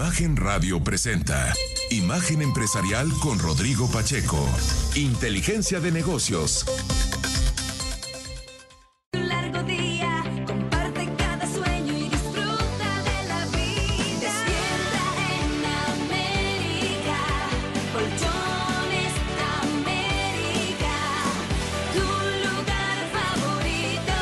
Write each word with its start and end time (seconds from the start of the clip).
Imagen 0.00 0.34
Radio 0.34 0.82
presenta 0.82 1.52
Imagen 1.90 2.40
Empresarial 2.40 3.06
con 3.20 3.38
Rodrigo 3.38 3.86
Pacheco. 3.90 4.48
Inteligencia 4.94 5.78
de 5.78 5.92
negocios. 5.92 6.64
Un 9.12 9.28
largo 9.28 9.62
día, 9.64 10.24
comparte 10.46 11.06
cada 11.18 11.46
sueño 11.46 11.92
y 11.92 12.08
disfruta 12.08 13.02
de 13.04 13.28
la 13.28 13.44
vida. 13.44 14.22
Despierta 14.22 15.02
en 15.36 15.66
América, 15.92 17.20
Colchones 17.92 19.12
América, 19.60 20.96
tu 21.92 22.06
lugar 22.48 22.96
favorito. 23.12 24.16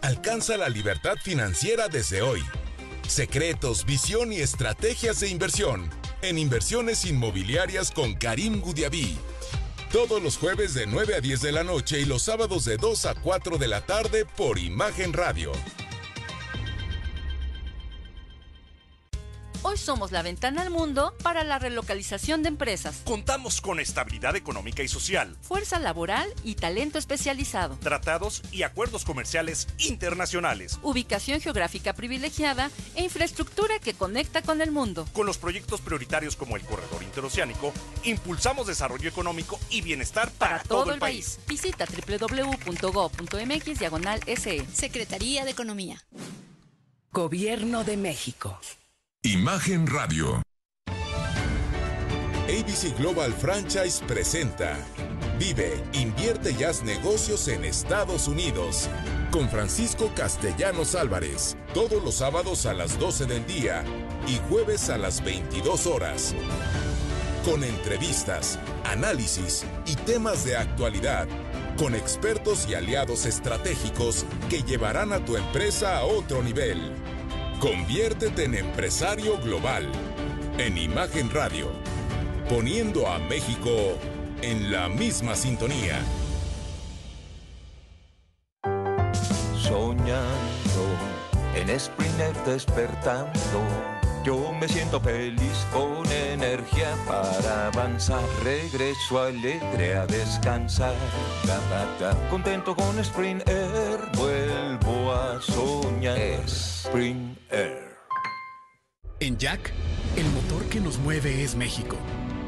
Alcanza 0.00 0.56
la 0.56 0.70
libertad 0.70 1.16
financiera 1.22 1.88
desde 1.88 2.22
hoy. 2.22 2.42
Secretos, 3.08 3.84
visión 3.86 4.32
y 4.32 4.40
estrategias 4.40 5.20
de 5.20 5.28
inversión 5.28 5.88
en 6.22 6.38
inversiones 6.38 7.04
inmobiliarias 7.04 7.90
con 7.90 8.14
Karim 8.14 8.60
Gudiaby. 8.60 9.16
Todos 9.92 10.22
los 10.22 10.36
jueves 10.36 10.74
de 10.74 10.86
9 10.86 11.14
a 11.14 11.20
10 11.20 11.40
de 11.40 11.52
la 11.52 11.62
noche 11.62 12.00
y 12.00 12.04
los 12.04 12.22
sábados 12.22 12.64
de 12.64 12.76
2 12.76 13.06
a 13.06 13.14
4 13.14 13.58
de 13.58 13.68
la 13.68 13.80
tarde 13.82 14.24
por 14.24 14.58
Imagen 14.58 15.12
Radio. 15.12 15.52
Hoy 19.68 19.78
somos 19.78 20.12
la 20.12 20.22
ventana 20.22 20.62
al 20.62 20.70
mundo 20.70 21.12
para 21.24 21.42
la 21.42 21.58
relocalización 21.58 22.44
de 22.44 22.50
empresas, 22.50 23.02
Contamos 23.04 23.60
con 23.60 23.80
estabilidad 23.80 24.36
económica 24.36 24.84
y 24.84 24.86
social, 24.86 25.36
fuerza 25.42 25.80
laboral 25.80 26.32
y 26.44 26.54
talento 26.54 27.00
especializado, 27.00 27.76
tratados 27.80 28.44
y 28.52 28.62
acuerdos 28.62 29.04
comerciales 29.04 29.66
internacionales. 29.78 30.78
ubicación 30.82 31.40
geográfica 31.40 31.94
privilegiada 31.94 32.70
e 32.94 33.02
infraestructura 33.02 33.80
que 33.80 33.94
conecta 33.94 34.40
con 34.40 34.60
el 34.60 34.70
mundo. 34.70 35.04
Con 35.12 35.26
los 35.26 35.36
proyectos 35.36 35.80
prioritarios 35.80 36.36
como 36.36 36.54
el 36.54 36.62
Corredor 36.62 37.02
Interoceánico, 37.02 37.72
impulsamos 38.04 38.68
desarrollo 38.68 39.08
económico 39.08 39.58
y 39.68 39.80
bienestar 39.80 40.30
para, 40.30 40.58
Para 40.58 40.68
todo 40.68 40.92
el 40.92 41.00
país. 41.00 41.40
Visita 41.48 41.86
www.go.mx 41.86 43.78
diagonal 43.80 44.20
SE. 44.28 44.64
Secretaría 44.72 45.44
de 45.44 45.50
Economía. 45.50 46.00
Gobierno 47.10 47.82
de 47.82 47.96
México. 47.96 48.60
Imagen 49.26 49.88
Radio. 49.88 50.40
ABC 52.44 52.96
Global 52.96 53.32
Franchise 53.32 54.00
presenta 54.06 54.76
Vive, 55.36 55.82
invierte 55.94 56.54
y 56.56 56.62
haz 56.62 56.84
negocios 56.84 57.48
en 57.48 57.64
Estados 57.64 58.28
Unidos. 58.28 58.88
Con 59.32 59.48
Francisco 59.48 60.12
Castellanos 60.14 60.94
Álvarez. 60.94 61.56
Todos 61.74 62.04
los 62.04 62.14
sábados 62.14 62.66
a 62.66 62.72
las 62.72 63.00
12 63.00 63.26
del 63.26 63.44
día 63.48 63.82
y 64.28 64.38
jueves 64.48 64.90
a 64.90 64.96
las 64.96 65.24
22 65.24 65.88
horas. 65.88 66.32
Con 67.44 67.64
entrevistas, 67.64 68.60
análisis 68.84 69.64
y 69.86 69.96
temas 69.96 70.44
de 70.44 70.56
actualidad. 70.56 71.26
Con 71.76 71.96
expertos 71.96 72.68
y 72.70 72.74
aliados 72.74 73.26
estratégicos 73.26 74.24
que 74.48 74.62
llevarán 74.62 75.12
a 75.12 75.24
tu 75.24 75.36
empresa 75.36 75.98
a 75.98 76.04
otro 76.04 76.44
nivel. 76.44 76.92
Conviértete 77.60 78.44
en 78.44 78.54
empresario 78.54 79.38
global. 79.38 79.90
En 80.58 80.76
Imagen 80.76 81.30
Radio. 81.30 81.70
Poniendo 82.50 83.08
a 83.08 83.18
México 83.18 83.98
en 84.42 84.70
la 84.70 84.90
misma 84.90 85.34
sintonía. 85.34 85.98
Soñando 89.58 90.84
en 91.54 91.80
Sprinter 91.80 92.34
despertando. 92.44 93.32
Yo 94.22 94.52
me 94.52 94.68
siento 94.68 95.00
feliz 95.00 95.66
con 95.72 96.04
energía 96.12 96.94
para 97.08 97.68
avanzar. 97.68 98.22
Regreso 98.44 99.22
alegre 99.22 99.96
a 99.96 100.06
descansar. 100.06 100.94
Contento 102.28 102.76
con 102.76 102.98
Spring 102.98 103.40
Air. 103.46 104.00
Vuelvo 104.14 105.12
a 105.12 105.40
soñar. 105.40 106.18
Spring 106.86 107.36
Air. 107.50 107.96
En 109.18 109.36
Jack, 109.38 109.72
el 110.16 110.24
motor 110.26 110.64
que 110.68 110.78
nos 110.78 110.98
mueve 110.98 111.42
es 111.42 111.56
México. 111.56 111.96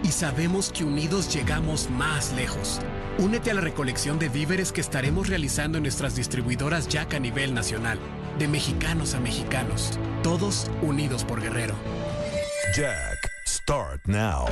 Y 0.05 0.09
sabemos 0.09 0.71
que 0.71 0.85
unidos 0.85 1.35
llegamos 1.35 1.91
más 1.91 2.33
lejos. 2.35 2.81
Únete 3.19 3.51
a 3.51 3.55
la 3.55 3.63
recolección 3.63 4.21
de 4.21 4.29
víveres 4.29 4.71
que 4.71 4.81
estaremos 4.81 5.29
realizando 5.29 5.79
en 5.79 5.83
nuestras 5.83 6.15
distribuidoras 6.15 6.87
Jack 6.87 7.15
a 7.15 7.19
nivel 7.19 7.53
nacional. 7.53 7.99
De 8.39 8.47
mexicanos 8.47 9.15
a 9.15 9.21
mexicanos. 9.21 9.99
Todos 10.23 10.71
unidos 10.83 11.25
por 11.25 11.43
Guerrero. 11.43 11.75
Jack, 12.77 13.19
start 13.49 14.07
now. 14.07 14.47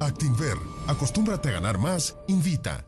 Actinver, 0.00 0.56
acostúmbrate 0.88 1.50
a 1.50 1.52
ganar 1.52 1.78
más, 1.78 2.16
invita. 2.26 2.84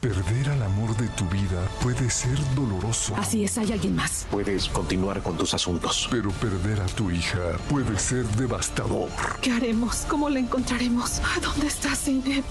Perder 0.00 0.48
al 0.48 0.62
amor 0.62 0.96
de 0.96 1.08
tu 1.08 1.28
vida 1.28 1.68
puede 1.82 2.08
ser 2.08 2.38
doloroso. 2.54 3.14
Así 3.16 3.44
es, 3.44 3.58
hay 3.58 3.70
alguien 3.72 3.94
más. 3.94 4.26
Puedes 4.30 4.66
continuar 4.70 5.22
con 5.22 5.36
tus 5.36 5.52
asuntos. 5.52 6.08
Pero 6.10 6.30
perder 6.30 6.80
a 6.80 6.86
tu 6.86 7.10
hija 7.10 7.58
puede 7.68 7.98
ser 7.98 8.24
devastador. 8.28 9.10
¿Qué 9.42 9.52
haremos? 9.52 10.06
¿Cómo 10.08 10.30
la 10.30 10.38
encontraremos? 10.38 11.20
¿A 11.20 11.38
¿Dónde 11.40 11.66
está 11.66 11.94
Cine? 11.94 12.42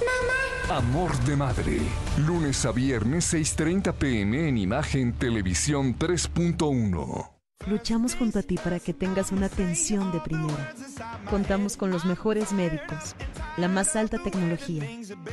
Amor 0.69 1.17
de 1.21 1.35
madre. 1.35 1.79
Lunes 2.19 2.63
a 2.67 2.71
viernes 2.71 3.33
6.30 3.33 3.93
pm 3.93 4.47
en 4.47 4.57
Imagen 4.59 5.13
Televisión 5.13 5.97
3.1. 5.97 7.31
Luchamos 7.65 8.15
junto 8.15 8.38
a 8.38 8.43
ti 8.43 8.59
para 8.63 8.79
que 8.79 8.93
tengas 8.93 9.31
una 9.31 9.47
atención 9.47 10.11
de 10.11 10.19
primera. 10.19 10.75
Contamos 11.31 11.77
con 11.77 11.89
los 11.89 12.05
mejores 12.05 12.53
médicos, 12.53 13.15
la 13.57 13.67
más 13.67 13.95
alta 13.95 14.21
tecnología 14.21 14.83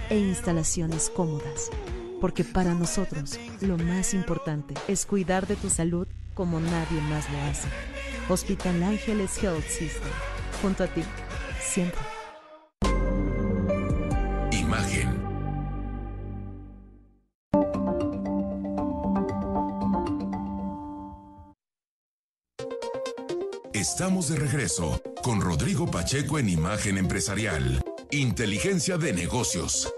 e 0.08 0.18
instalaciones 0.18 1.10
cómodas. 1.14 1.70
Porque 2.20 2.44
para 2.44 2.74
nosotros 2.74 3.38
lo 3.60 3.76
más 3.78 4.14
importante 4.14 4.74
es 4.88 5.06
cuidar 5.06 5.46
de 5.46 5.56
tu 5.56 5.68
salud 5.70 6.06
como 6.34 6.60
nadie 6.60 7.00
más 7.02 7.30
lo 7.30 7.38
hace. 7.42 7.68
Hospital 8.28 8.82
Ángeles 8.82 9.42
Health 9.42 9.66
System. 9.66 10.10
Junto 10.62 10.84
a 10.84 10.86
ti, 10.88 11.02
siempre. 11.60 12.00
Imagen. 14.52 15.26
Estamos 23.72 24.28
de 24.28 24.36
regreso 24.36 25.00
con 25.22 25.40
Rodrigo 25.40 25.86
Pacheco 25.86 26.38
en 26.38 26.48
Imagen 26.48 26.98
Empresarial. 26.98 27.82
Inteligencia 28.10 28.98
de 28.98 29.12
negocios. 29.12 29.92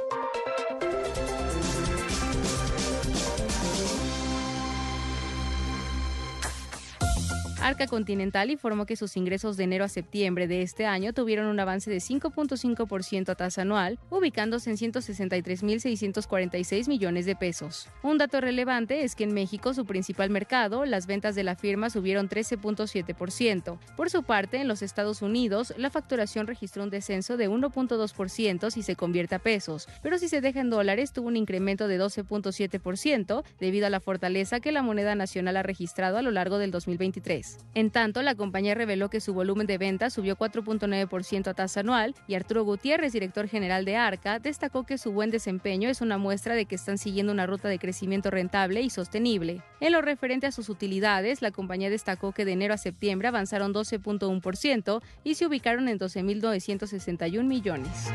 Arca 7.69 7.87
Continental 7.87 8.51
informó 8.51 8.87
que 8.87 8.97
sus 8.97 9.15
ingresos 9.19 9.59
de 9.59 9.65
enero 9.65 9.85
a 9.85 9.89
septiembre 9.89 10.49
de 10.49 10.63
este 10.63 10.87
año 10.87 11.13
tuvieron 11.13 11.49
un 11.49 11.61
avance 11.61 11.91
de 11.91 11.99
5.5% 11.99 13.29
a 13.29 13.35
tasa 13.35 13.61
anual, 13.61 13.99
ubicándose 14.09 14.71
en 14.71 14.79
163.646 14.79 16.89
millones 16.89 17.27
de 17.27 17.37
pesos. 17.37 17.91
Un 18.03 18.17
dato 18.17 18.41
relevante 18.41 19.05
es 19.05 19.15
que 19.15 19.25
en 19.25 19.35
México, 19.35 19.75
su 19.75 19.85
principal 19.85 20.31
mercado, 20.31 20.87
las 20.87 21.07
ventas 21.07 21.35
de 21.35 21.45
la 21.45 21.57
firma 21.57 21.91
subieron 21.91 22.31
13.7%. 22.31 23.79
Por 23.99 24.09
su 24.09 24.23
parte, 24.23 24.63
en 24.63 24.69
los 24.69 24.81
Estados 24.81 25.21
Unidos, 25.21 25.75
la 25.77 25.91
facturación 25.91 26.47
registró 26.47 26.85
un 26.85 26.91
descenso 26.91 27.37
de 27.37 27.51
1.2% 27.51 28.71
si 28.71 28.83
se 28.83 28.97
convierte 28.97 29.35
a 29.35 29.41
pesos, 29.41 29.89
pero 30.03 30.17
si 30.17 30.31
se 30.31 30.41
deja 30.41 30.61
en 30.61 30.71
dólares 30.71 31.13
tuvo 31.13 31.29
un 31.29 31.37
incremento 31.37 31.87
de 31.87 32.01
12.7% 32.01 33.45
debido 33.61 33.87
a 33.87 33.91
la 33.91 34.01
fortaleza 34.01 34.61
que 34.61 34.73
la 34.73 34.81
moneda 34.81 35.15
nacional 35.15 35.59
ha 35.59 35.63
registrado 35.63 36.17
a 36.17 36.23
lo 36.23 36.31
largo 36.31 36.57
del 36.57 36.71
2023. 36.71 37.58
En 37.75 37.91
tanto, 37.91 38.23
la 38.23 38.35
compañía 38.35 38.75
reveló 38.75 39.09
que 39.09 39.21
su 39.21 39.35
volumen 39.35 39.67
de 39.67 39.79
ventas 39.79 40.13
subió 40.13 40.37
4.9% 40.37 41.47
a 41.49 41.55
tasa 41.55 41.81
anual 41.81 42.15
y 42.27 42.35
Arturo 42.35 42.65
Gutiérrez, 42.65 43.13
director 43.13 43.47
general 43.49 43.85
de 43.85 43.97
Arca, 43.97 44.39
destacó 44.39 44.85
que 44.85 44.99
su 44.99 45.13
buen 45.13 45.31
desempeño 45.31 45.89
es 45.89 46.01
una 46.01 46.19
muestra 46.19 46.55
de 46.55 46.67
que 46.67 46.75
están 46.75 46.99
siguiendo 46.99 47.33
una 47.33 47.47
ruta 47.47 47.69
de 47.69 47.79
crecimiento 47.79 48.31
rentable 48.31 48.81
y 48.81 48.91
sostenible. 48.91 49.63
En 49.81 49.93
lo 49.93 50.03
referente 50.03 50.47
a 50.47 50.53
sus 50.53 50.69
utilidades, 50.69 51.43
la 51.43 51.51
compañía 51.51 51.91
destacó 51.91 52.33
que 52.33 52.45
de 52.45 52.53
enero 52.53 52.75
a 52.75 52.79
septiembre 52.79 53.29
avanzaron 53.29 53.73
12.1% 53.73 55.03
y 55.23 55.35
se 55.35 55.47
ubicaron 55.47 55.89
en 55.89 55.99
12.961 55.99 57.45
millones. 57.45 58.09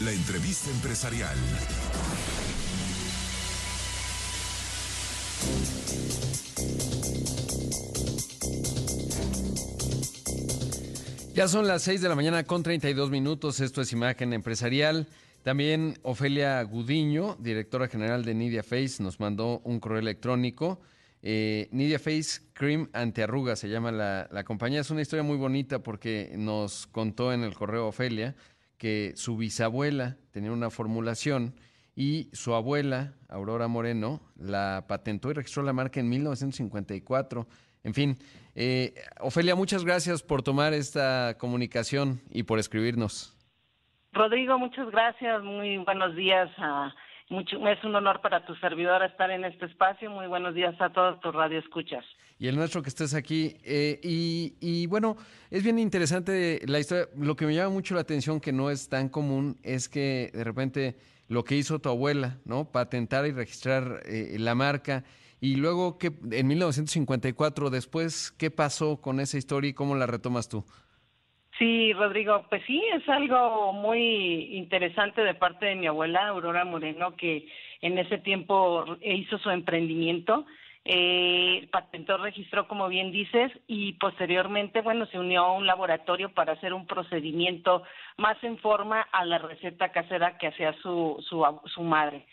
La 0.00 0.12
entrevista 0.12 0.70
empresarial. 0.70 1.36
Ya 11.34 11.48
son 11.48 11.66
las 11.66 11.80
6 11.84 12.02
de 12.02 12.10
la 12.10 12.14
mañana 12.14 12.44
con 12.44 12.62
32 12.62 13.10
minutos. 13.10 13.60
Esto 13.60 13.80
es 13.80 13.90
Imagen 13.94 14.34
Empresarial. 14.34 15.08
También 15.42 15.98
Ofelia 16.02 16.62
Gudiño, 16.62 17.36
directora 17.40 17.88
general 17.88 18.22
de 18.22 18.34
Nidia 18.34 18.62
Face, 18.62 19.02
nos 19.02 19.18
mandó 19.18 19.60
un 19.64 19.80
correo 19.80 19.98
electrónico. 19.98 20.82
Eh, 21.22 21.70
Nidia 21.72 21.98
Face 21.98 22.42
Cream 22.52 22.90
Antiarruga 22.92 23.56
se 23.56 23.70
llama 23.70 23.90
la, 23.90 24.28
la 24.30 24.44
compañía. 24.44 24.82
Es 24.82 24.90
una 24.90 25.00
historia 25.00 25.22
muy 25.22 25.38
bonita 25.38 25.82
porque 25.82 26.34
nos 26.36 26.86
contó 26.88 27.32
en 27.32 27.44
el 27.44 27.54
correo 27.54 27.88
Ofelia 27.88 28.36
que 28.76 29.14
su 29.16 29.38
bisabuela 29.38 30.18
tenía 30.32 30.52
una 30.52 30.68
formulación 30.68 31.54
y 31.96 32.28
su 32.34 32.52
abuela, 32.52 33.14
Aurora 33.28 33.68
Moreno, 33.68 34.20
la 34.36 34.84
patentó 34.86 35.30
y 35.30 35.34
registró 35.34 35.62
la 35.62 35.72
marca 35.72 35.98
en 35.98 36.10
1954. 36.10 37.46
En 37.84 37.94
fin, 37.94 38.16
eh, 38.54 38.94
Ofelia, 39.20 39.54
muchas 39.54 39.84
gracias 39.84 40.22
por 40.22 40.42
tomar 40.42 40.72
esta 40.72 41.36
comunicación 41.38 42.20
y 42.30 42.44
por 42.44 42.58
escribirnos. 42.58 43.36
Rodrigo, 44.12 44.58
muchas 44.58 44.90
gracias. 44.90 45.42
Muy 45.42 45.78
buenos 45.78 46.14
días. 46.14 46.50
a 46.58 46.94
mucho, 47.30 47.56
es 47.66 47.82
un 47.82 47.94
honor 47.94 48.20
para 48.20 48.44
tu 48.44 48.54
servidora 48.56 49.06
estar 49.06 49.30
en 49.30 49.44
este 49.44 49.64
espacio. 49.64 50.10
Muy 50.10 50.26
buenos 50.26 50.54
días 50.54 50.78
a 50.80 50.90
todos 50.90 51.18
tus 51.20 51.34
radioescuchas. 51.34 52.04
Y 52.38 52.48
el 52.48 52.56
nuestro 52.56 52.82
que 52.82 52.90
estés 52.90 53.14
aquí. 53.14 53.56
Eh, 53.64 53.98
y, 54.02 54.54
y 54.60 54.86
bueno, 54.86 55.16
es 55.50 55.64
bien 55.64 55.78
interesante 55.78 56.60
la 56.66 56.78
historia. 56.78 57.06
Lo 57.16 57.34
que 57.34 57.46
me 57.46 57.54
llama 57.54 57.70
mucho 57.70 57.94
la 57.94 58.02
atención, 58.02 58.38
que 58.38 58.52
no 58.52 58.70
es 58.70 58.88
tan 58.88 59.08
común, 59.08 59.56
es 59.62 59.88
que 59.88 60.30
de 60.34 60.44
repente 60.44 60.96
lo 61.28 61.44
que 61.44 61.56
hizo 61.56 61.78
tu 61.78 61.88
abuela, 61.88 62.36
¿no? 62.44 62.70
Patentar 62.70 63.26
y 63.26 63.32
registrar 63.32 64.02
eh, 64.04 64.36
la 64.38 64.54
marca. 64.54 65.04
Y 65.42 65.56
luego, 65.56 65.98
que 65.98 66.12
en 66.30 66.46
1954, 66.46 67.68
después, 67.68 68.30
¿qué 68.38 68.52
pasó 68.52 69.00
con 69.00 69.18
esa 69.18 69.36
historia 69.36 69.70
y 69.70 69.74
cómo 69.74 69.96
la 69.96 70.06
retomas 70.06 70.48
tú? 70.48 70.64
Sí, 71.58 71.92
Rodrigo, 71.94 72.46
pues 72.48 72.62
sí, 72.64 72.80
es 72.94 73.08
algo 73.08 73.72
muy 73.72 74.56
interesante 74.56 75.20
de 75.20 75.34
parte 75.34 75.66
de 75.66 75.74
mi 75.74 75.88
abuela, 75.88 76.28
Aurora 76.28 76.64
Moreno, 76.64 77.16
que 77.16 77.48
en 77.80 77.98
ese 77.98 78.18
tiempo 78.18 78.84
hizo 79.02 79.36
su 79.38 79.50
emprendimiento, 79.50 80.46
eh, 80.84 81.66
patentó, 81.72 82.18
registró, 82.18 82.68
como 82.68 82.86
bien 82.86 83.10
dices, 83.10 83.50
y 83.66 83.94
posteriormente, 83.94 84.80
bueno, 84.80 85.06
se 85.06 85.18
unió 85.18 85.42
a 85.42 85.52
un 85.54 85.66
laboratorio 85.66 86.32
para 86.32 86.52
hacer 86.52 86.72
un 86.72 86.86
procedimiento 86.86 87.82
más 88.16 88.36
en 88.44 88.58
forma 88.58 89.00
a 89.10 89.24
la 89.24 89.38
receta 89.38 89.90
casera 89.90 90.38
que 90.38 90.46
hacía 90.46 90.72
su, 90.82 91.16
su, 91.28 91.44
su 91.64 91.82
madre. 91.82 92.26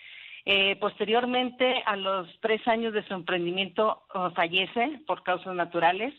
Eh, 0.51 0.77
posteriormente, 0.77 1.83
a 1.85 1.95
los 1.95 2.27
tres 2.39 2.67
años 2.67 2.91
de 2.91 3.03
su 3.03 3.13
emprendimiento, 3.13 4.01
uh, 4.15 4.31
fallece 4.31 4.99
por 5.05 5.21
causas 5.21 5.53
naturales 5.53 6.11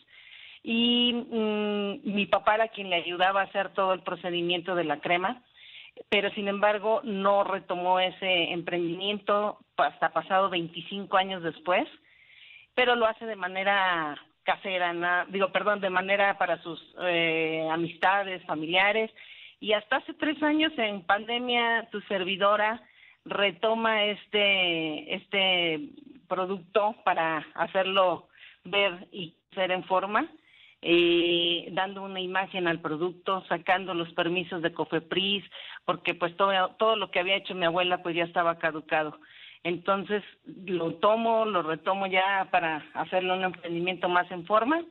y 0.63 1.11
mm, 1.11 2.13
mi 2.15 2.27
papá 2.27 2.55
era 2.55 2.69
quien 2.69 2.89
le 2.89 2.95
ayudaba 2.95 3.41
a 3.41 3.43
hacer 3.43 3.73
todo 3.73 3.91
el 3.91 4.03
procedimiento 4.03 4.73
de 4.73 4.85
la 4.85 5.01
crema, 5.01 5.43
pero 6.07 6.29
sin 6.29 6.47
embargo 6.47 7.01
no 7.03 7.43
retomó 7.43 7.99
ese 7.99 8.53
emprendimiento 8.53 9.57
hasta 9.75 10.13
pasado 10.13 10.49
25 10.49 11.17
años 11.17 11.43
después, 11.43 11.85
pero 12.73 12.95
lo 12.95 13.07
hace 13.07 13.25
de 13.25 13.35
manera 13.35 14.17
casera, 14.43 15.25
digo, 15.27 15.51
perdón, 15.51 15.81
de 15.81 15.89
manera 15.89 16.37
para 16.37 16.57
sus 16.61 16.81
eh, 17.01 17.67
amistades, 17.69 18.41
familiares, 18.45 19.11
y 19.59 19.73
hasta 19.73 19.97
hace 19.97 20.13
tres 20.13 20.41
años 20.41 20.71
en 20.77 21.01
pandemia 21.01 21.89
tu 21.91 21.99
servidora 22.03 22.81
retoma 23.25 24.05
este 24.05 25.15
este 25.15 25.79
producto 26.27 26.95
para 27.03 27.45
hacerlo 27.55 28.27
ver 28.63 29.07
y 29.11 29.35
ser 29.53 29.71
en 29.71 29.83
forma 29.83 30.27
dando 31.71 32.01
una 32.03 32.19
imagen 32.19 32.67
al 32.67 32.79
producto, 32.79 33.43
sacando 33.47 33.93
los 33.93 34.11
permisos 34.13 34.61
de 34.63 34.73
Cofepris, 34.73 35.43
porque 35.85 36.15
pues 36.15 36.35
todo, 36.37 36.51
todo 36.79 36.95
lo 36.95 37.11
que 37.11 37.19
había 37.19 37.35
hecho 37.35 37.53
mi 37.53 37.65
abuela 37.65 38.01
pues 38.01 38.15
ya 38.15 38.23
estaba 38.23 38.57
caducado. 38.57 39.19
Entonces 39.63 40.23
lo 40.65 40.95
tomo, 40.95 41.45
lo 41.45 41.61
retomo 41.61 42.07
ya 42.07 42.47
para 42.49 42.83
hacerle 42.95 43.33
un 43.33 43.43
emprendimiento 43.43 44.09
más 44.09 44.29
en 44.31 44.45
forma. 44.47 44.81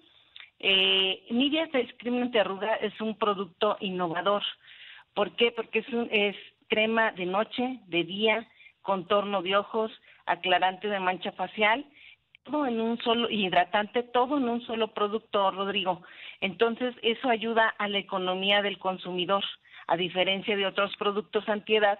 Eh, 0.60 1.24
Nivea 1.30 1.66
Face 1.68 1.94
Cream 1.98 2.22
Antiarruga 2.22 2.76
es 2.76 2.98
un 3.00 3.16
producto 3.18 3.76
innovador. 3.80 4.42
¿Por 5.14 5.34
qué? 5.34 5.50
Porque 5.50 5.80
es, 5.80 5.88
un- 5.88 6.08
es 6.12 6.36
crema 6.70 7.12
de 7.12 7.26
noche, 7.26 7.80
de 7.88 8.04
día, 8.04 8.48
contorno 8.80 9.42
de 9.42 9.56
ojos, 9.56 9.92
aclarante 10.24 10.88
de 10.88 11.00
mancha 11.00 11.32
facial 11.32 11.84
todo 12.44 12.66
en 12.66 12.80
un 12.80 12.98
solo 12.98 13.28
hidratante, 13.30 14.02
todo 14.02 14.38
en 14.38 14.48
un 14.48 14.62
solo 14.62 14.88
producto, 14.88 15.50
Rodrigo. 15.50 16.02
Entonces, 16.40 16.94
eso 17.02 17.28
ayuda 17.28 17.68
a 17.78 17.88
la 17.88 17.98
economía 17.98 18.62
del 18.62 18.78
consumidor, 18.78 19.44
a 19.86 19.96
diferencia 19.96 20.56
de 20.56 20.66
otros 20.66 20.94
productos 20.96 21.48
antiedad 21.48 21.98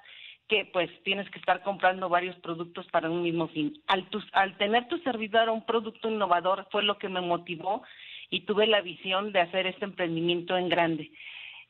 que 0.49 0.65
pues 0.65 0.91
tienes 1.05 1.31
que 1.31 1.39
estar 1.39 1.63
comprando 1.63 2.09
varios 2.09 2.35
productos 2.41 2.87
para 2.89 3.09
un 3.09 3.23
mismo 3.23 3.47
fin. 3.49 3.81
Al, 3.87 4.09
al 4.33 4.57
tener 4.57 4.89
tu 4.89 4.99
servidor 4.99 5.49
un 5.49 5.65
producto 5.65 6.11
innovador 6.11 6.67
fue 6.73 6.83
lo 6.83 6.99
que 6.99 7.09
me 7.09 7.21
motivó 7.21 7.83
y 8.31 8.41
tuve 8.41 8.67
la 8.67 8.81
visión 8.81 9.33
de 9.33 9.41
hacer 9.41 9.69
este 9.69 9.85
emprendimiento 9.85 10.57
en 10.57 10.69
grande. 10.69 11.13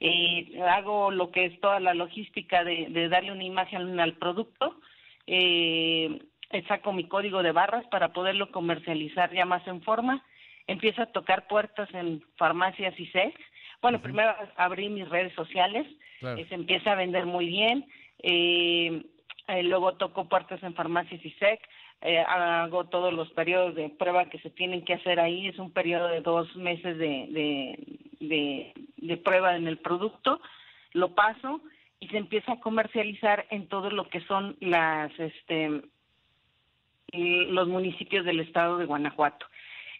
Eh, 0.01 0.59
hago 0.67 1.11
lo 1.11 1.31
que 1.31 1.45
es 1.45 1.61
toda 1.61 1.79
la 1.79 1.93
logística 1.95 2.65
de, 2.65 2.87
de 2.89 3.09
darle 3.09 3.33
una 3.33 3.45
imagen 3.45 4.01
al 4.01 4.15
producto. 4.15 4.81
Eh, 5.27 6.19
eh, 6.51 6.65
saco 6.67 6.93
mi 6.93 7.05
código 7.05 7.43
de 7.43 7.53
barras 7.53 7.87
para 7.89 8.13
poderlo 8.13 8.51
comercializar 8.51 9.33
ya 9.33 9.45
más 9.45 9.67
en 9.69 9.83
forma. 9.83 10.25
Empiezo 10.67 11.03
a 11.03 11.07
tocar 11.13 11.47
puertas 11.47 11.89
en 11.95 12.23
farmacias 12.37 12.99
y 12.99 13.07
sex. 13.09 13.39
Bueno, 13.83 14.01
primero 14.01 14.35
abrí 14.57 14.89
mis 14.89 15.09
redes 15.09 15.33
sociales, 15.35 15.87
Claro. 16.19 16.39
eh, 16.39 16.47
se 16.49 16.55
empieza 16.55 16.93
a 16.93 16.97
vender 16.97 17.27
muy 17.27 17.47
bien. 17.47 17.87
Eh, 19.51 19.63
luego 19.65 19.95
toco 19.95 20.29
puertas 20.29 20.63
en 20.63 20.75
farmacias 20.75 21.25
y 21.25 21.31
sec. 21.33 21.61
eh, 22.03 22.19
hago 22.19 22.85
todos 22.87 23.13
los 23.13 23.31
periodos 23.33 23.75
de 23.75 23.91
prueba 23.91 24.31
que 24.31 24.39
se 24.39 24.51
tienen 24.51 24.85
que 24.85 24.95
hacer 24.95 25.21
ahí. 25.21 25.49
Es 25.49 25.59
un 25.59 25.73
periodo 25.73 26.09
de 26.09 26.21
dos 26.21 26.55
meses 26.57 26.97
de, 26.99 27.27
de, 27.31 27.99
de, 28.21 28.73
de 28.97 29.17
prueba 29.17 29.57
en 29.57 29.67
el 29.67 29.79
producto. 29.79 30.41
Lo 30.93 31.15
paso 31.15 31.61
y 31.99 32.09
se 32.09 32.17
empieza 32.17 32.53
a 32.53 32.61
comercializar 32.61 33.47
en 33.51 33.69
todo 33.69 33.91
lo 33.91 34.09
que 34.09 34.21
son 34.23 34.57
las 34.61 35.13
este 35.19 35.83
los 37.13 37.67
municipios 37.67 38.25
del 38.25 38.39
estado 38.41 38.79
de 38.79 38.87
Guanajuato. 38.87 39.45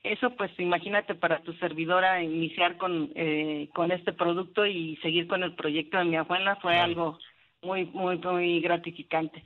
Eso, 0.03 0.31
pues, 0.37 0.51
imagínate 0.59 1.15
para 1.15 1.43
tu 1.43 1.53
servidora 1.55 2.23
iniciar 2.23 2.79
con, 2.79 3.11
eh, 3.15 3.69
con 3.75 3.91
este 3.91 4.13
producto 4.13 4.65
y 4.65 4.97
seguir 5.03 5.27
con 5.27 5.43
el 5.43 5.55
proyecto 5.55 5.99
de 5.99 6.05
mi 6.05 6.17
abuela 6.17 6.57
fue 6.57 6.79
algo 6.79 7.19
muy, 7.63 7.87
muy, 7.87 8.19
muy 8.19 8.61
gratificante. 8.61 9.43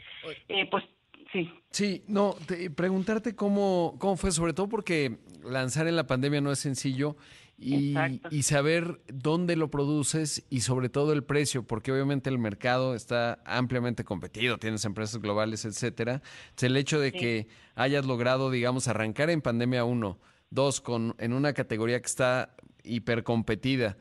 Eh, 0.48 0.68
pues, 0.70 0.84
sí. 1.32 1.50
Sí, 1.70 2.04
no, 2.06 2.34
te- 2.46 2.70
preguntarte 2.70 3.34
cómo, 3.34 3.96
cómo 3.98 4.16
fue, 4.16 4.30
sobre 4.30 4.52
todo 4.52 4.68
porque 4.68 5.18
lanzar 5.42 5.86
en 5.88 5.96
la 5.96 6.06
pandemia 6.06 6.40
no 6.40 6.52
es 6.52 6.58
sencillo 6.60 7.16
y, 7.58 7.94
y 8.30 8.42
saber 8.42 9.00
dónde 9.12 9.56
lo 9.56 9.70
produces 9.70 10.44
y 10.50 10.60
sobre 10.60 10.88
todo 10.88 11.12
el 11.12 11.24
precio, 11.24 11.64
porque 11.66 11.92
obviamente 11.92 12.30
el 12.30 12.38
mercado 12.38 12.94
está 12.94 13.42
ampliamente 13.44 14.04
competido, 14.04 14.58
tienes 14.58 14.84
empresas 14.84 15.20
globales, 15.20 15.64
etcétera. 15.64 16.22
Entonces, 16.50 16.62
el 16.70 16.76
hecho 16.76 17.00
de 17.00 17.10
Sí. 17.10 17.18
que 17.18 17.46
hayas 17.74 18.06
logrado, 18.06 18.50
digamos, 18.50 18.86
arrancar 18.88 19.30
en 19.30 19.40
pandemia 19.40 19.84
uno, 19.84 20.18
dos, 20.50 20.80
con, 20.80 21.14
en 21.18 21.32
una 21.32 21.52
categoría 21.52 22.00
que 22.00 22.06
está 22.06 22.54
hipercompetida 22.84 23.96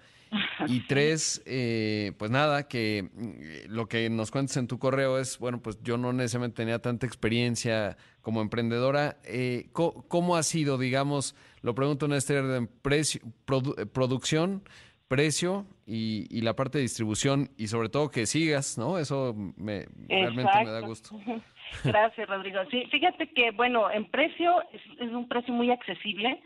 y 0.68 0.88
tres, 0.88 1.42
eh, 1.46 2.14
pues 2.18 2.32
nada, 2.32 2.68
que 2.68 3.10
mm, 3.14 3.72
lo 3.74 3.88
que 3.88 4.10
nos 4.10 4.32
cuentas 4.32 4.58
en 4.58 4.68
tu 4.68 4.80
correo 4.80 5.20
es, 5.20 5.38
bueno, 5.40 5.62
pues 5.62 5.82
yo 5.84 5.98
no 5.98 6.14
necesariamente 6.14 6.58
tenía 6.58 6.80
tanta 6.80 7.06
experiencia 7.06 7.98
como 8.22 8.42
emprendedora. 8.42 9.18
Eh, 9.26 9.68
¿Cómo 9.74 10.36
ha 10.36 10.44
sido, 10.44 10.78
digamos, 10.78 11.36
lo 11.62 11.76
pregunto 11.76 12.06
en 12.06 12.14
este 12.14 12.38
orden, 12.40 12.68
precio, 12.82 13.22
produ- 13.46 13.80
eh, 13.82 13.86
producción, 13.86 14.64
precio 15.08 15.66
y, 15.86 16.26
y 16.36 16.42
la 16.42 16.56
parte 16.56 16.78
de 16.80 16.84
distribución 16.84 17.50
y 17.58 17.68
sobre 17.68 17.90
todo 17.90 18.10
que 18.10 18.26
sigas, 18.26 18.78
¿no? 18.78 18.98
Eso 18.98 19.36
me, 19.58 19.86
realmente 20.10 20.52
me 20.64 20.72
da 20.72 20.80
gusto. 20.80 21.20
Gracias, 21.84 22.28
Rodrigo. 22.30 22.60
Sí, 22.72 22.84
fíjate 22.92 23.30
que, 23.34 23.52
bueno, 23.52 23.92
en 23.92 24.10
precio 24.10 24.62
es, 24.72 24.82
es 25.00 25.12
un 25.12 25.28
precio 25.28 25.54
muy 25.54 25.72
accesible. 25.72 26.42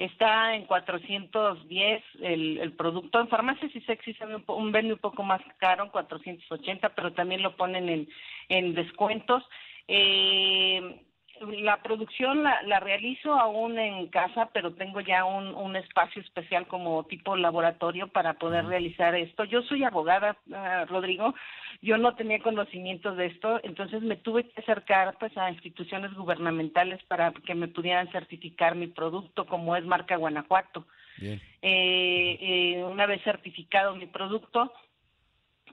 Está 0.00 0.54
en 0.54 0.64
410 0.64 2.02
el, 2.22 2.56
el 2.56 2.72
producto. 2.72 3.20
En 3.20 3.28
farmacias 3.28 3.70
y 3.76 3.82
sexy 3.82 4.14
se 4.14 4.24
ve 4.24 4.36
un, 4.36 4.44
un 4.46 4.72
vende 4.72 4.94
un 4.94 4.98
poco 4.98 5.22
más 5.22 5.42
caro, 5.58 5.84
en 5.84 5.90
480, 5.90 6.94
pero 6.94 7.12
también 7.12 7.42
lo 7.42 7.54
ponen 7.54 7.86
en, 7.90 8.08
en 8.48 8.74
descuentos. 8.74 9.44
Eh, 9.88 11.02
la 11.40 11.82
producción 11.82 12.42
la, 12.42 12.62
la 12.62 12.80
realizo 12.80 13.32
aún 13.32 13.78
en 13.78 14.08
casa, 14.08 14.50
pero 14.52 14.74
tengo 14.74 15.00
ya 15.00 15.24
un, 15.24 15.54
un 15.54 15.74
espacio 15.76 16.20
especial 16.22 16.66
como 16.66 17.04
tipo 17.04 17.34
laboratorio 17.36 18.08
para 18.08 18.34
poder 18.34 18.66
realizar 18.66 19.14
esto. 19.14 19.44
Yo 19.44 19.62
soy 19.62 19.84
abogada, 19.84 20.36
ah, 20.52 20.84
Rodrigo, 20.88 21.34
yo 21.80 21.96
no 21.96 22.14
tenía 22.14 22.40
conocimientos 22.40 23.16
de 23.16 23.26
esto, 23.26 23.60
entonces 23.62 24.02
me 24.02 24.16
tuve 24.16 24.50
que 24.50 24.60
acercar 24.60 25.16
pues 25.18 25.36
a 25.38 25.50
instituciones 25.50 26.12
gubernamentales 26.14 27.02
para 27.04 27.32
que 27.32 27.54
me 27.54 27.68
pudieran 27.68 28.10
certificar 28.12 28.74
mi 28.74 28.88
producto 28.88 29.46
como 29.46 29.76
es 29.76 29.84
marca 29.84 30.16
Guanajuato. 30.16 30.86
Bien. 31.18 31.40
Eh, 31.62 32.38
eh, 32.40 32.84
una 32.84 33.06
vez 33.06 33.22
certificado 33.22 33.96
mi 33.96 34.06
producto, 34.06 34.72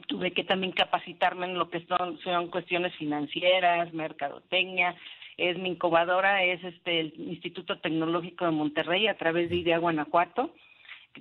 tuve 0.08 0.32
que 0.32 0.44
también 0.44 0.72
capacitarme 0.72 1.48
en 1.48 1.58
lo 1.58 1.70
que 1.70 1.86
son, 1.88 2.20
son 2.20 2.50
cuestiones 2.50 2.96
financieras, 2.96 3.94
mercadotecnia. 3.94 4.96
Es 5.38 5.58
mi 5.58 5.70
incubadora, 5.70 6.44
es 6.44 6.64
este 6.64 7.00
el 7.00 7.14
Instituto 7.18 7.78
Tecnológico 7.80 8.46
de 8.46 8.52
Monterrey 8.52 9.08
a 9.08 9.18
través 9.18 9.50
de 9.50 9.58
IDEA 9.58 9.78
Guanajuato. 9.78 10.54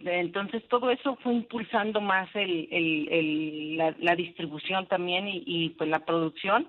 Entonces 0.04 0.66
todo 0.68 0.90
eso 0.90 1.16
fue 1.22 1.32
impulsando 1.34 2.00
más 2.00 2.28
el, 2.34 2.68
el, 2.70 3.08
el- 3.10 3.76
la, 3.78 3.94
la 3.98 4.14
distribución 4.16 4.86
también 4.86 5.26
y, 5.28 5.42
y 5.46 5.70
pues 5.70 5.88
la 5.88 6.00
producción 6.04 6.68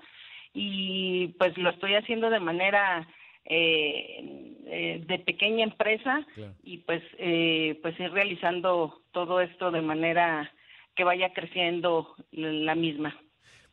y 0.53 1.27
pues 1.39 1.57
lo 1.57 1.69
estoy 1.69 1.95
haciendo 1.95 2.29
de 2.29 2.39
manera 2.39 3.07
eh, 3.45 4.55
eh, 4.65 5.03
de 5.05 5.19
pequeña 5.19 5.63
empresa 5.65 6.25
y 6.63 6.77
pues 6.79 7.01
eh, 7.17 7.77
pues 7.81 7.99
ir 7.99 8.11
realizando 8.11 9.01
todo 9.11 9.41
esto 9.41 9.71
de 9.71 9.81
manera 9.81 10.51
que 10.95 11.03
vaya 11.03 11.33
creciendo 11.33 12.15
la 12.31 12.75
misma. 12.75 13.15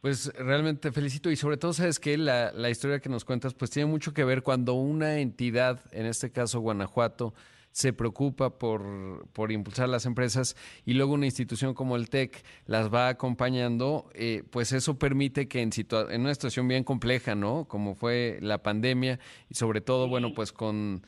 Pues 0.05 0.31
realmente 0.35 0.91
te 0.91 0.93
felicito. 0.93 1.31
Y 1.31 1.37
sobre 1.37 1.57
todo 1.57 1.73
sabes 1.73 1.99
que 1.99 2.19
la, 2.19 2.53
la 2.53 2.69
historia 2.69 3.01
que 3.01 3.09
nos 3.09 3.25
cuentas 3.25 3.55
pues 3.55 3.71
tiene 3.71 3.89
mucho 3.91 4.13
que 4.13 4.23
ver 4.23 4.43
cuando 4.43 4.75
una 4.75 5.19
entidad, 5.19 5.81
en 5.93 6.05
este 6.05 6.31
caso 6.31 6.61
Guanajuato, 6.61 7.33
se 7.73 7.95
preocupa 7.95 8.59
por, 8.59 9.27
por 9.33 9.51
impulsar 9.51 9.89
las 9.89 10.05
empresas 10.05 10.57
y 10.85 10.93
luego 10.93 11.15
una 11.15 11.25
institución 11.25 11.73
como 11.73 11.97
el 11.97 12.11
TEC 12.11 12.45
las 12.67 12.93
va 12.93 13.09
acompañando, 13.09 14.11
eh, 14.13 14.43
pues 14.51 14.73
eso 14.73 14.99
permite 14.99 15.49
que 15.49 15.63
en, 15.63 15.71
situa- 15.71 16.13
en 16.13 16.21
una 16.21 16.35
situación 16.35 16.69
bien 16.69 16.85
compleja, 16.85 17.35
¿no? 17.35 17.65
Como 17.67 17.95
fue 17.95 18.37
la 18.43 18.63
pandemia 18.63 19.19
y 19.49 19.55
sobre 19.55 19.81
todo, 19.81 20.07
bueno, 20.07 20.35
pues 20.35 20.53
con, 20.53 21.01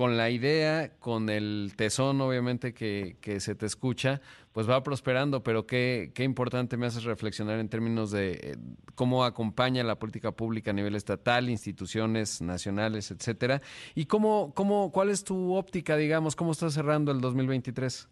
con 0.00 0.16
la 0.16 0.30
idea, 0.30 0.94
con 0.98 1.28
el 1.28 1.74
tesón 1.76 2.22
obviamente 2.22 2.72
que, 2.72 3.18
que 3.20 3.38
se 3.38 3.54
te 3.54 3.66
escucha, 3.66 4.22
pues 4.52 4.66
va 4.66 4.82
prosperando, 4.82 5.42
pero 5.42 5.66
qué, 5.66 6.10
qué 6.14 6.24
importante 6.24 6.78
me 6.78 6.86
haces 6.86 7.04
reflexionar 7.04 7.58
en 7.58 7.68
términos 7.68 8.10
de 8.10 8.30
eh, 8.32 8.56
cómo 8.94 9.26
acompaña 9.26 9.84
la 9.84 9.98
política 9.98 10.32
pública 10.32 10.70
a 10.70 10.72
nivel 10.72 10.94
estatal, 10.94 11.50
instituciones 11.50 12.40
nacionales, 12.40 13.10
etcétera. 13.10 13.60
Y 13.94 14.06
cómo, 14.06 14.54
cómo, 14.54 14.90
cuál 14.90 15.10
es 15.10 15.22
tu 15.22 15.52
óptica, 15.52 15.98
digamos, 15.98 16.34
cómo 16.34 16.52
estás 16.52 16.72
cerrando 16.72 17.12
el 17.12 17.20
2023. 17.20 18.08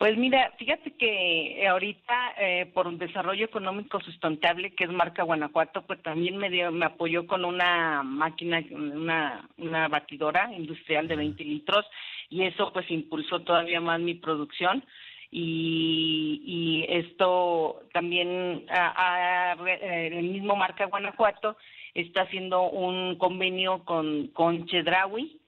Pues 0.00 0.16
mira, 0.16 0.50
fíjate 0.58 0.92
que 0.92 1.66
ahorita 1.68 2.32
eh, 2.38 2.64
por 2.72 2.86
un 2.86 2.96
desarrollo 2.96 3.44
económico 3.44 4.00
sustentable, 4.00 4.74
que 4.74 4.84
es 4.84 4.90
marca 4.90 5.24
Guanajuato, 5.24 5.82
pues 5.82 6.00
también 6.02 6.38
me 6.38 6.48
dio, 6.48 6.72
me 6.72 6.86
apoyó 6.86 7.26
con 7.26 7.44
una 7.44 8.02
máquina, 8.02 8.64
una, 8.70 9.46
una 9.58 9.88
batidora 9.88 10.50
industrial 10.56 11.06
de 11.06 11.16
20 11.16 11.44
litros 11.44 11.84
y 12.30 12.44
eso 12.44 12.72
pues 12.72 12.90
impulsó 12.90 13.40
todavía 13.42 13.82
más 13.82 14.00
mi 14.00 14.14
producción. 14.14 14.82
Y, 15.30 16.40
y 16.46 16.86
esto 16.88 17.82
también 17.92 18.64
a- 18.70 19.52
a- 19.52 19.68
eh, 19.68 20.06
el 20.16 20.22
mismo 20.30 20.56
marca 20.56 20.86
Guanajuato 20.86 21.58
está 21.92 22.22
haciendo 22.22 22.62
un 22.70 23.16
convenio 23.16 23.84
con, 23.84 24.28
con 24.28 24.64
Chedraui 24.66 25.39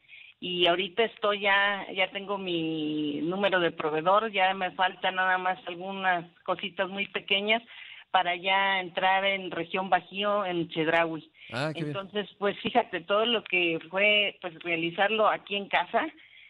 y 0.42 0.66
ahorita 0.66 1.04
estoy 1.04 1.42
ya, 1.42 1.86
ya 1.94 2.10
tengo 2.10 2.36
mi 2.36 3.20
número 3.22 3.60
de 3.60 3.70
proveedor, 3.70 4.32
ya 4.32 4.52
me 4.54 4.72
faltan 4.72 5.14
nada 5.14 5.38
más 5.38 5.56
algunas 5.68 6.28
cositas 6.42 6.88
muy 6.88 7.06
pequeñas 7.06 7.62
para 8.10 8.34
ya 8.34 8.80
entrar 8.80 9.24
en 9.24 9.52
región 9.52 9.88
Bajío, 9.88 10.44
en 10.44 10.68
Chedraui. 10.68 11.30
Ah, 11.52 11.70
qué 11.72 11.84
bien. 11.84 11.86
Entonces, 11.96 12.28
pues 12.40 12.58
fíjate, 12.58 13.02
todo 13.02 13.24
lo 13.24 13.44
que 13.44 13.78
fue 13.88 14.36
pues 14.40 14.60
realizarlo 14.64 15.28
aquí 15.28 15.54
en 15.54 15.68
casa, 15.68 16.08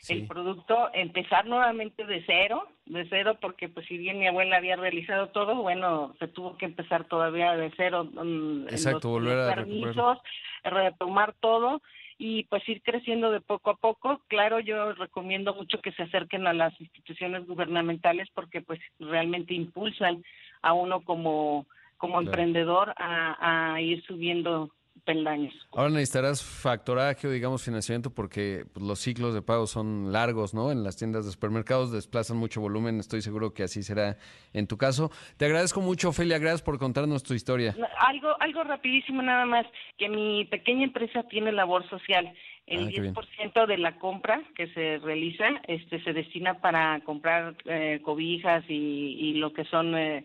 el 0.08 0.26
producto, 0.26 0.88
empezar 0.94 1.44
nuevamente 1.44 2.06
de 2.06 2.24
cero, 2.24 2.66
de 2.86 3.06
cero, 3.10 3.36
porque 3.42 3.68
pues 3.68 3.84
si 3.88 3.98
bien 3.98 4.18
mi 4.18 4.26
abuela 4.26 4.56
había 4.56 4.76
realizado 4.76 5.28
todo, 5.28 5.56
bueno, 5.56 6.16
se 6.18 6.28
tuvo 6.28 6.56
que 6.56 6.64
empezar 6.64 7.04
todavía 7.04 7.54
de 7.56 7.70
cero. 7.76 8.04
mm, 8.10 8.68
Exacto, 8.68 9.10
volver 9.10 9.38
a 9.38 9.54
permisos, 9.54 10.16
retomar 10.64 11.34
todo 11.40 11.82
y 12.24 12.44
pues 12.44 12.66
ir 12.68 12.80
creciendo 12.82 13.32
de 13.32 13.40
poco 13.40 13.70
a 13.70 13.74
poco. 13.74 14.22
Claro, 14.28 14.60
yo 14.60 14.92
recomiendo 14.92 15.56
mucho 15.56 15.80
que 15.80 15.90
se 15.90 16.04
acerquen 16.04 16.46
a 16.46 16.52
las 16.52 16.80
instituciones 16.80 17.44
gubernamentales 17.48 18.28
porque 18.32 18.60
pues 18.60 18.78
realmente 19.00 19.54
impulsan 19.54 20.22
a 20.62 20.72
uno 20.72 21.00
como, 21.00 21.66
como 21.96 22.20
Claro. 22.20 22.30
emprendedor 22.30 22.94
a, 22.96 23.74
a 23.74 23.80
ir 23.80 24.04
subiendo 24.04 24.70
peldaños. 25.04 25.52
Ahora 25.72 25.90
necesitarás 25.90 26.44
factoraje 26.44 27.26
o 27.26 27.30
digamos 27.30 27.64
financiamiento 27.64 28.14
porque 28.14 28.64
pues, 28.72 28.84
los 28.86 28.98
ciclos 28.98 29.34
de 29.34 29.42
pago 29.42 29.66
son 29.66 30.12
largos, 30.12 30.54
¿no? 30.54 30.70
En 30.70 30.84
las 30.84 30.96
tiendas 30.96 31.24
de 31.24 31.32
supermercados 31.32 31.92
desplazan 31.92 32.36
mucho 32.36 32.60
volumen, 32.60 33.00
estoy 33.00 33.22
seguro 33.22 33.52
que 33.52 33.64
así 33.64 33.82
será 33.82 34.16
en 34.52 34.66
tu 34.66 34.76
caso. 34.76 35.10
Te 35.36 35.46
agradezco 35.46 35.80
mucho, 35.80 36.10
Ofelia, 36.10 36.38
gracias 36.38 36.62
por 36.62 36.78
contarnos 36.78 37.22
tu 37.22 37.34
historia. 37.34 37.74
Algo, 37.98 38.40
algo 38.40 38.64
rapidísimo 38.64 39.22
nada 39.22 39.46
más, 39.46 39.66
que 39.98 40.08
mi 40.08 40.44
pequeña 40.44 40.84
empresa 40.84 41.24
tiene 41.24 41.52
labor 41.52 41.88
social. 41.88 42.32
El 42.66 42.86
Ah, 42.86 42.90
qué 42.94 43.00
bien. 43.00 43.14
10% 43.14 43.66
de 43.66 43.78
la 43.78 43.98
compra 43.98 44.40
que 44.54 44.68
se 44.68 44.98
realiza 44.98 45.48
este, 45.66 46.02
se 46.04 46.12
destina 46.12 46.60
para 46.60 47.00
comprar 47.00 47.56
eh, 47.64 48.00
cobijas 48.02 48.64
y, 48.68 49.16
y 49.18 49.34
lo 49.34 49.52
que 49.52 49.64
son 49.64 49.96
eh, 49.96 50.24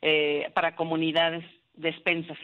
eh, 0.00 0.50
para 0.54 0.76
comunidades, 0.76 1.44
despensas. 1.74 2.38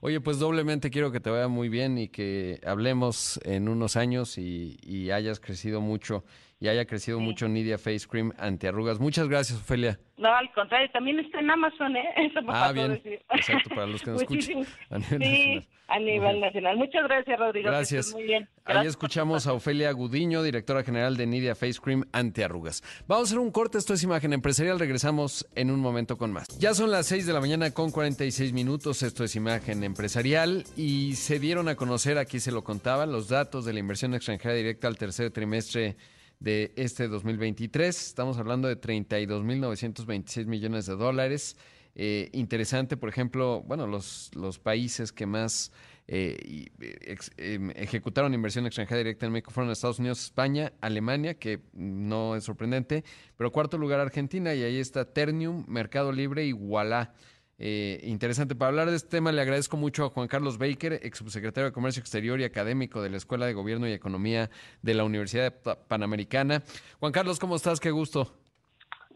Oye, 0.00 0.20
pues 0.20 0.38
doblemente 0.38 0.90
quiero 0.90 1.10
que 1.10 1.20
te 1.20 1.28
vaya 1.30 1.48
muy 1.48 1.68
bien 1.68 1.98
y 1.98 2.08
que 2.08 2.60
hablemos 2.64 3.40
en 3.44 3.68
unos 3.68 3.96
años 3.96 4.38
y, 4.38 4.78
y 4.82 5.10
hayas 5.10 5.40
crecido 5.40 5.80
mucho 5.80 6.24
y 6.60 6.68
haya 6.68 6.84
crecido 6.86 7.20
mucho 7.20 7.48
Nidia 7.48 7.78
Face 7.78 8.06
Cream 8.08 8.32
antiarrugas. 8.38 8.98
Muchas 8.98 9.28
gracias, 9.28 9.60
Ofelia. 9.60 9.98
No, 10.16 10.34
al 10.34 10.52
contrario, 10.52 10.90
también 10.92 11.20
está 11.20 11.38
en 11.38 11.50
Amazon, 11.50 11.96
¿eh? 11.96 12.04
Eso 12.16 12.42
me 12.42 12.48
Ah, 12.52 12.72
bien. 12.72 12.94
decir. 12.94 13.20
Exacto, 13.30 13.70
para 13.70 13.86
los 13.86 14.02
que 14.02 14.10
nos 14.10 14.22
escuchan 14.22 14.56
Muchísimas- 14.56 14.78
a 14.90 14.98
nivel 14.98 15.22
sí, 15.22 15.54
nacional. 15.54 15.68
a 15.86 15.98
nivel 16.00 16.40
nacional. 16.40 16.76
Muchas 16.76 17.02
gracias, 17.04 17.38
Rodrigo. 17.38 17.68
Gracias. 17.68 18.12
Muy 18.12 18.24
bien. 18.24 18.48
Ahí 18.64 18.86
escuchamos 18.88 19.46
a 19.46 19.52
Ofelia 19.52 19.92
Gudiño, 19.92 20.42
directora 20.42 20.82
general 20.82 21.16
de 21.16 21.26
Nidia 21.28 21.54
Face 21.54 21.78
Cream 21.80 22.04
Antiarrugas. 22.12 22.82
Vamos 23.06 23.28
a 23.28 23.30
hacer 23.30 23.38
un 23.38 23.52
corte, 23.52 23.78
esto 23.78 23.94
es 23.94 24.02
Imagen 24.02 24.32
Empresarial, 24.32 24.80
regresamos 24.80 25.46
en 25.54 25.70
un 25.70 25.78
momento 25.78 26.18
con 26.18 26.32
más. 26.32 26.48
Ya 26.58 26.74
son 26.74 26.90
las 26.90 27.06
6 27.06 27.24
de 27.24 27.32
la 27.32 27.40
mañana 27.40 27.70
con 27.70 27.92
46 27.92 28.52
minutos, 28.52 29.04
esto 29.04 29.22
es 29.22 29.36
Imagen 29.36 29.84
Empresarial 29.84 30.64
y 30.76 31.14
se 31.14 31.38
dieron 31.38 31.68
a 31.68 31.76
conocer, 31.76 32.18
aquí 32.18 32.40
se 32.40 32.50
lo 32.50 32.64
contaba, 32.64 33.06
los 33.06 33.28
datos 33.28 33.64
de 33.64 33.72
la 33.72 33.78
inversión 33.78 34.12
extranjera 34.14 34.54
directa 34.54 34.88
al 34.88 34.98
tercer 34.98 35.30
trimestre 35.30 35.96
de 36.40 36.72
este 36.76 37.08
2023. 37.08 38.08
Estamos 38.08 38.38
hablando 38.38 38.68
de 38.68 38.80
32.926 38.80 40.46
millones 40.46 40.86
de 40.86 40.96
dólares. 40.96 41.56
Eh, 41.94 42.30
interesante, 42.32 42.96
por 42.96 43.08
ejemplo, 43.08 43.62
bueno, 43.66 43.86
los, 43.86 44.30
los 44.34 44.58
países 44.58 45.12
que 45.12 45.26
más 45.26 45.72
eh, 46.06 46.68
eh, 46.80 47.16
em, 47.36 47.70
ejecutaron 47.76 48.32
inversión 48.32 48.64
extranjera 48.66 48.98
directa 48.98 49.26
en 49.26 49.32
México 49.32 49.50
fueron 49.50 49.70
Estados 49.70 49.98
Unidos, 49.98 50.22
España, 50.22 50.72
Alemania, 50.80 51.34
que 51.34 51.60
no 51.74 52.34
es 52.34 52.44
sorprendente, 52.44 53.04
pero 53.36 53.52
cuarto 53.52 53.76
lugar 53.76 54.00
Argentina 54.00 54.54
y 54.54 54.62
ahí 54.62 54.78
está 54.78 55.04
Ternium, 55.04 55.64
Mercado 55.68 56.12
Libre 56.12 56.46
y 56.46 56.52
Wallah. 56.52 57.12
Eh, 57.58 58.00
interesante. 58.04 58.54
Para 58.54 58.68
hablar 58.68 58.88
de 58.90 58.96
este 58.96 59.08
tema 59.08 59.32
le 59.32 59.40
agradezco 59.42 59.76
mucho 59.76 60.04
a 60.04 60.10
Juan 60.10 60.28
Carlos 60.28 60.58
Baker, 60.58 61.00
ex 61.02 61.18
subsecretario 61.18 61.66
de 61.66 61.72
Comercio 61.72 62.00
Exterior 62.00 62.40
y 62.40 62.44
académico 62.44 63.02
de 63.02 63.10
la 63.10 63.16
Escuela 63.16 63.46
de 63.46 63.52
Gobierno 63.54 63.88
y 63.88 63.92
Economía 63.92 64.48
de 64.82 64.94
la 64.94 65.04
Universidad 65.04 65.52
Pa- 65.62 65.76
Panamericana. 65.88 66.62
Juan 67.00 67.12
Carlos, 67.12 67.38
¿cómo 67.40 67.56
estás? 67.56 67.80
Qué 67.80 67.90
gusto. 67.90 68.32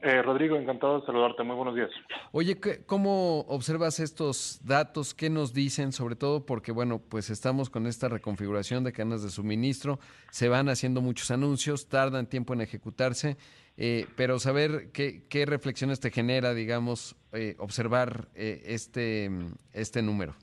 Eh, 0.05 0.21
Rodrigo, 0.21 0.57
encantado 0.57 0.99
de 0.99 1.07
saludarte. 1.07 1.45
Muy 1.45 1.55
buenos 1.55 1.77
días. 1.77 1.91
Oye, 2.33 2.59
¿qué- 2.59 2.85
¿cómo 2.85 3.43
observas 3.43 4.01
estos 4.01 4.61
datos? 4.65 5.15
¿Qué 5.15 5.31
nos 5.31 5.55
dicen? 5.55 5.93
Sobre 5.93 6.17
todo 6.17 6.45
porque, 6.45 6.73
bueno, 6.73 7.01
pues 7.09 7.31
estamos 7.31 7.71
con 7.71 7.87
esta 7.87 8.09
reconfiguración 8.09 8.83
de 8.83 8.93
cadenas 8.93 9.23
de 9.23 9.31
suministro, 9.31 10.01
se 10.31 10.49
van 10.49 10.69
haciendo 10.69 11.01
muchos 11.03 11.31
anuncios, 11.31 11.89
tardan 11.89 12.27
tiempo 12.29 12.53
en 12.53 12.63
ejecutarse, 12.63 13.37
eh, 13.77 14.07
pero 14.17 14.41
saber 14.41 14.91
qué, 14.93 15.23
qué 15.29 15.47
reflexiones 15.47 16.01
te 16.01 16.11
genera, 16.11 16.53
digamos, 16.53 17.15
eh, 17.33 17.55
observar 17.61 18.27
eh, 18.35 18.61
este, 18.67 19.31
este 19.73 20.03
número. 20.03 20.35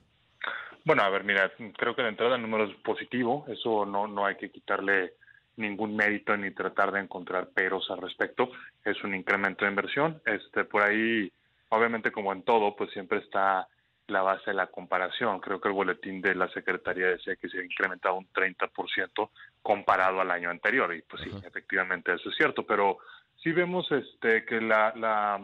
Bueno, 0.85 1.03
a 1.03 1.09
ver, 1.09 1.25
mira, 1.25 1.51
creo 1.77 1.93
que 1.97 2.01
de 2.01 2.07
entrada 2.09 2.37
el 2.37 2.41
número 2.41 2.63
es 2.63 2.73
positivo, 2.77 3.43
eso 3.49 3.85
no, 3.85 4.07
no 4.07 4.25
hay 4.25 4.37
que 4.37 4.49
quitarle 4.49 5.15
ningún 5.59 5.95
mérito 5.95 6.35
ni 6.35 6.51
tratar 6.51 6.91
de 6.91 7.01
encontrar 7.01 7.49
peros 7.49 7.89
al 7.91 8.01
respecto, 8.01 8.49
es 8.83 9.03
un 9.03 9.13
incremento 9.13 9.65
de 9.65 9.71
inversión, 9.71 10.21
este 10.25 10.63
por 10.63 10.81
ahí 10.81 11.31
obviamente 11.69 12.11
como 12.11 12.33
en 12.33 12.43
todo, 12.43 12.75
pues 12.75 12.91
siempre 12.91 13.19
está 13.19 13.67
la 14.07 14.21
base 14.21 14.51
de 14.51 14.55
la 14.55 14.67
comparación. 14.67 15.39
Creo 15.39 15.61
que 15.61 15.67
el 15.67 15.73
boletín 15.73 16.21
de 16.21 16.35
la 16.35 16.49
Secretaría 16.49 17.07
decía 17.07 17.35
que 17.35 17.47
se 17.47 17.59
ha 17.59 17.63
incrementado 17.63 18.15
un 18.15 18.27
30% 18.33 19.29
comparado 19.61 20.19
al 20.19 20.31
año 20.31 20.49
anterior. 20.49 20.93
Y 20.93 21.01
pues 21.03 21.23
sí, 21.23 21.29
efectivamente 21.45 22.13
eso 22.13 22.29
es 22.29 22.35
cierto, 22.35 22.65
pero 22.65 22.97
sí 23.41 23.51
vemos 23.51 23.89
este 23.91 24.45
que 24.45 24.59
la, 24.61 24.93
la 24.95 25.39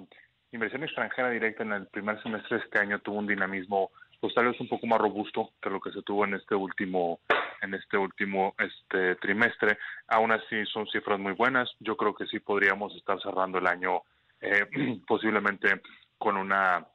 inversión 0.52 0.84
extranjera 0.84 1.30
directa 1.30 1.64
en 1.64 1.74
el 1.74 1.88
primer 1.88 2.22
semestre 2.24 2.58
de 2.58 2.64
este 2.64 2.80
año 2.80 3.00
tuvo 3.00 3.20
un 3.20 3.28
dinamismo 3.28 3.92
pues 4.20 4.34
tal 4.34 4.48
vez 4.48 4.60
un 4.60 4.68
poco 4.68 4.88
más 4.88 5.00
robusto 5.00 5.52
que 5.62 5.70
lo 5.70 5.80
que 5.80 5.92
se 5.92 6.02
tuvo 6.02 6.26
en 6.26 6.34
este 6.34 6.56
último 6.56 7.20
en 7.66 7.76
este 7.76 7.98
último 7.98 8.56
este 8.58 9.16
trimestre. 9.18 9.78
Aún 10.08 10.32
así 10.32 10.66
son 10.66 10.88
cifras 10.88 11.20
muy 11.20 11.34
buenas. 11.34 11.70
Yo 11.80 11.98
creo 11.98 12.16
que 12.16 12.26
sí 12.28 12.40
podríamos 12.40 12.96
estar 12.96 13.22
cerrando 13.22 13.58
el 13.58 13.68
año 13.68 14.02
eh, 14.42 14.66
posiblemente 15.08 15.82
con 16.18 16.38
una 16.38 16.88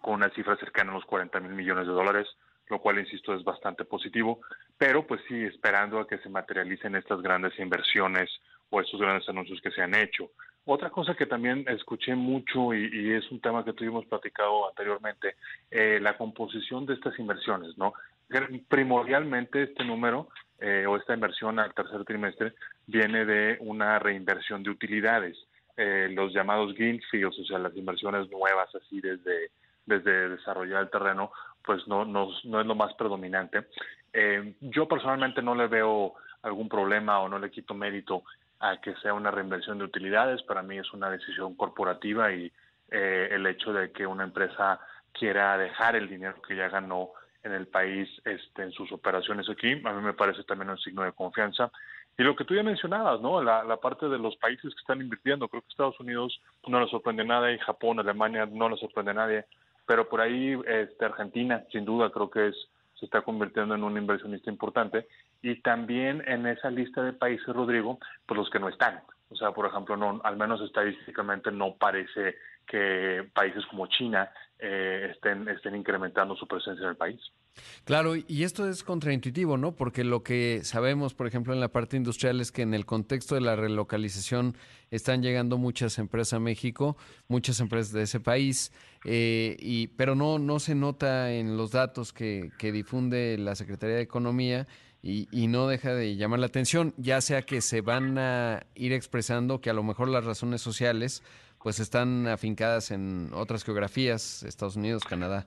con 0.00 0.14
una 0.14 0.30
cifra 0.30 0.56
cercana 0.56 0.90
a 0.90 0.94
los 0.94 1.04
40 1.04 1.38
mil 1.40 1.52
millones 1.52 1.86
de 1.86 1.92
dólares 1.92 2.26
lo 2.68 2.80
cual 2.80 2.98
insisto 2.98 3.34
es 3.34 3.44
bastante 3.44 3.84
positivo. 3.84 4.40
Pero 4.78 5.06
pues 5.06 5.20
sí 5.28 5.42
esperando 5.44 6.00
a 6.00 6.08
que 6.08 6.18
se 6.18 6.28
materialicen 6.28 6.96
estas 6.96 7.20
grandes 7.20 7.56
inversiones 7.58 8.30
o 8.70 8.80
estos 8.80 9.00
grandes 9.00 9.28
anuncios 9.28 9.60
que 9.60 9.70
se 9.70 9.82
han 9.82 9.94
hecho. 9.94 10.30
Otra 10.64 10.90
cosa 10.90 11.14
que 11.14 11.26
también 11.26 11.64
escuché 11.68 12.14
mucho 12.14 12.72
y, 12.72 13.12
es 13.12 13.30
un 13.30 13.40
tema 13.40 13.64
que 13.64 13.72
tuvimos 13.72 14.06
platicado 14.06 14.68
anteriormente, 14.68 15.34
eh, 15.70 15.98
la 16.00 16.16
composición 16.16 16.86
de 16.86 16.94
estas 16.94 17.18
inversiones, 17.18 17.76
¿no? 17.76 17.94
Primordialmente 18.68 19.62
este 19.62 19.84
número 19.84 20.28
eh, 20.58 20.86
o 20.86 20.96
esta 20.96 21.14
inversión 21.14 21.58
al 21.58 21.74
tercer 21.74 22.04
trimestre 22.04 22.54
viene 22.86 23.24
de 23.24 23.56
una 23.60 23.98
reinversión 23.98 24.62
de 24.62 24.70
utilidades, 24.70 25.36
eh, 25.76 26.08
los 26.10 26.32
llamados 26.32 26.74
greenfields, 26.74 27.38
o 27.38 27.44
sea, 27.44 27.58
las 27.58 27.76
inversiones 27.76 28.30
nuevas 28.30 28.72
así 28.74 29.00
desde, 29.00 29.50
desde 29.86 30.28
desarrollar 30.28 30.82
el 30.82 30.90
terreno, 30.90 31.32
pues 31.64 31.86
no, 31.88 32.04
no, 32.04 32.28
no 32.44 32.60
es 32.60 32.66
lo 32.66 32.74
más 32.74 32.94
predominante. 32.94 33.66
Eh, 34.12 34.54
yo 34.60 34.86
personalmente 34.86 35.42
no 35.42 35.54
le 35.54 35.66
veo 35.66 36.14
algún 36.42 36.68
problema 36.68 37.20
o 37.20 37.28
no 37.28 37.38
le 37.38 37.50
quito 37.50 37.74
mérito 37.74 38.22
a 38.60 38.80
que 38.80 38.94
sea 38.96 39.14
una 39.14 39.30
reinversión 39.30 39.78
de 39.78 39.84
utilidades. 39.84 40.42
Para 40.44 40.62
mí 40.62 40.78
es 40.78 40.92
una 40.92 41.10
decisión 41.10 41.56
corporativa 41.56 42.32
y 42.32 42.52
el 42.88 43.46
hecho 43.46 43.72
de 43.72 43.90
que 43.90 44.06
una 44.06 44.24
empresa 44.24 44.78
quiera 45.12 45.56
dejar 45.56 45.96
el 45.96 46.08
dinero 46.08 46.42
que 46.42 46.54
ya 46.54 46.68
ganó 46.68 47.10
en 47.42 47.52
el 47.52 47.66
país 47.66 48.08
este, 48.24 48.62
en 48.62 48.72
sus 48.72 48.90
operaciones 48.92 49.48
aquí, 49.48 49.72
a 49.84 49.92
mí 49.92 50.02
me 50.02 50.12
parece 50.12 50.44
también 50.44 50.70
un 50.70 50.78
signo 50.78 51.02
de 51.02 51.12
confianza. 51.12 51.70
Y 52.16 52.22
lo 52.22 52.36
que 52.36 52.44
tú 52.44 52.54
ya 52.54 52.62
mencionabas, 52.62 53.20
¿no? 53.20 53.42
La, 53.42 53.64
la 53.64 53.78
parte 53.78 54.08
de 54.08 54.18
los 54.18 54.36
países 54.36 54.74
que 54.74 54.80
están 54.80 55.00
invirtiendo, 55.00 55.48
creo 55.48 55.62
que 55.62 55.68
Estados 55.68 55.98
Unidos 55.98 56.40
no 56.66 56.80
le 56.80 56.88
sorprende 56.88 57.24
nada 57.24 57.50
y 57.50 57.58
Japón, 57.58 58.00
Alemania 58.00 58.46
no 58.46 58.68
le 58.68 58.76
sorprende 58.76 59.12
a 59.12 59.14
nadie, 59.14 59.44
pero 59.86 60.08
por 60.08 60.20
ahí 60.20 60.58
este, 60.66 61.04
Argentina, 61.04 61.64
sin 61.72 61.84
duda, 61.84 62.10
creo 62.10 62.30
que 62.30 62.48
es 62.48 62.68
se 63.02 63.06
está 63.06 63.22
convirtiendo 63.22 63.74
en 63.74 63.82
un 63.82 63.98
inversionista 63.98 64.48
importante 64.48 65.08
y 65.42 65.60
también 65.60 66.22
en 66.24 66.46
esa 66.46 66.70
lista 66.70 67.02
de 67.02 67.12
países, 67.12 67.48
Rodrigo, 67.48 67.98
pues 68.26 68.38
los 68.38 68.48
que 68.48 68.60
no 68.60 68.68
están. 68.68 69.02
O 69.28 69.34
sea, 69.34 69.50
por 69.50 69.66
ejemplo, 69.66 69.96
no, 69.96 70.20
al 70.22 70.36
menos 70.36 70.60
estadísticamente 70.60 71.50
no 71.50 71.74
parece 71.74 72.36
que 72.64 73.28
países 73.34 73.66
como 73.66 73.88
China 73.88 74.30
eh, 74.64 75.10
estén, 75.10 75.48
estén 75.48 75.74
incrementando 75.74 76.36
su 76.36 76.46
presencia 76.46 76.84
en 76.84 76.90
el 76.90 76.96
país. 76.96 77.20
Claro, 77.84 78.14
y 78.14 78.44
esto 78.44 78.68
es 78.68 78.84
contraintuitivo, 78.84 79.56
¿no? 79.56 79.74
Porque 79.74 80.04
lo 80.04 80.22
que 80.22 80.60
sabemos, 80.62 81.14
por 81.14 81.26
ejemplo, 81.26 81.52
en 81.52 81.58
la 81.58 81.68
parte 81.68 81.96
industrial 81.96 82.40
es 82.40 82.52
que 82.52 82.62
en 82.62 82.72
el 82.72 82.86
contexto 82.86 83.34
de 83.34 83.40
la 83.40 83.56
relocalización 83.56 84.56
están 84.92 85.20
llegando 85.20 85.58
muchas 85.58 85.98
empresas 85.98 86.34
a 86.34 86.38
México, 86.40 86.96
muchas 87.26 87.58
empresas 87.58 87.92
de 87.92 88.02
ese 88.02 88.20
país, 88.20 88.72
eh, 89.04 89.56
y, 89.58 89.88
pero 89.88 90.14
no, 90.14 90.38
no 90.38 90.60
se 90.60 90.76
nota 90.76 91.32
en 91.32 91.56
los 91.56 91.72
datos 91.72 92.12
que, 92.12 92.50
que 92.56 92.70
difunde 92.70 93.36
la 93.38 93.56
Secretaría 93.56 93.96
de 93.96 94.02
Economía 94.02 94.68
y, 95.02 95.26
y, 95.32 95.48
no 95.48 95.66
deja 95.66 95.92
de 95.92 96.14
llamar 96.14 96.38
la 96.38 96.46
atención, 96.46 96.94
ya 96.96 97.20
sea 97.20 97.42
que 97.42 97.60
se 97.60 97.80
van 97.80 98.16
a 98.16 98.64
ir 98.76 98.92
expresando 98.92 99.60
que 99.60 99.70
a 99.70 99.74
lo 99.74 99.82
mejor 99.82 100.08
las 100.08 100.24
razones 100.24 100.60
sociales 100.60 101.24
pues 101.62 101.78
están 101.78 102.26
afincadas 102.26 102.90
en 102.90 103.30
otras 103.32 103.64
geografías, 103.64 104.42
Estados 104.42 104.76
Unidos, 104.76 105.04
Canadá. 105.04 105.46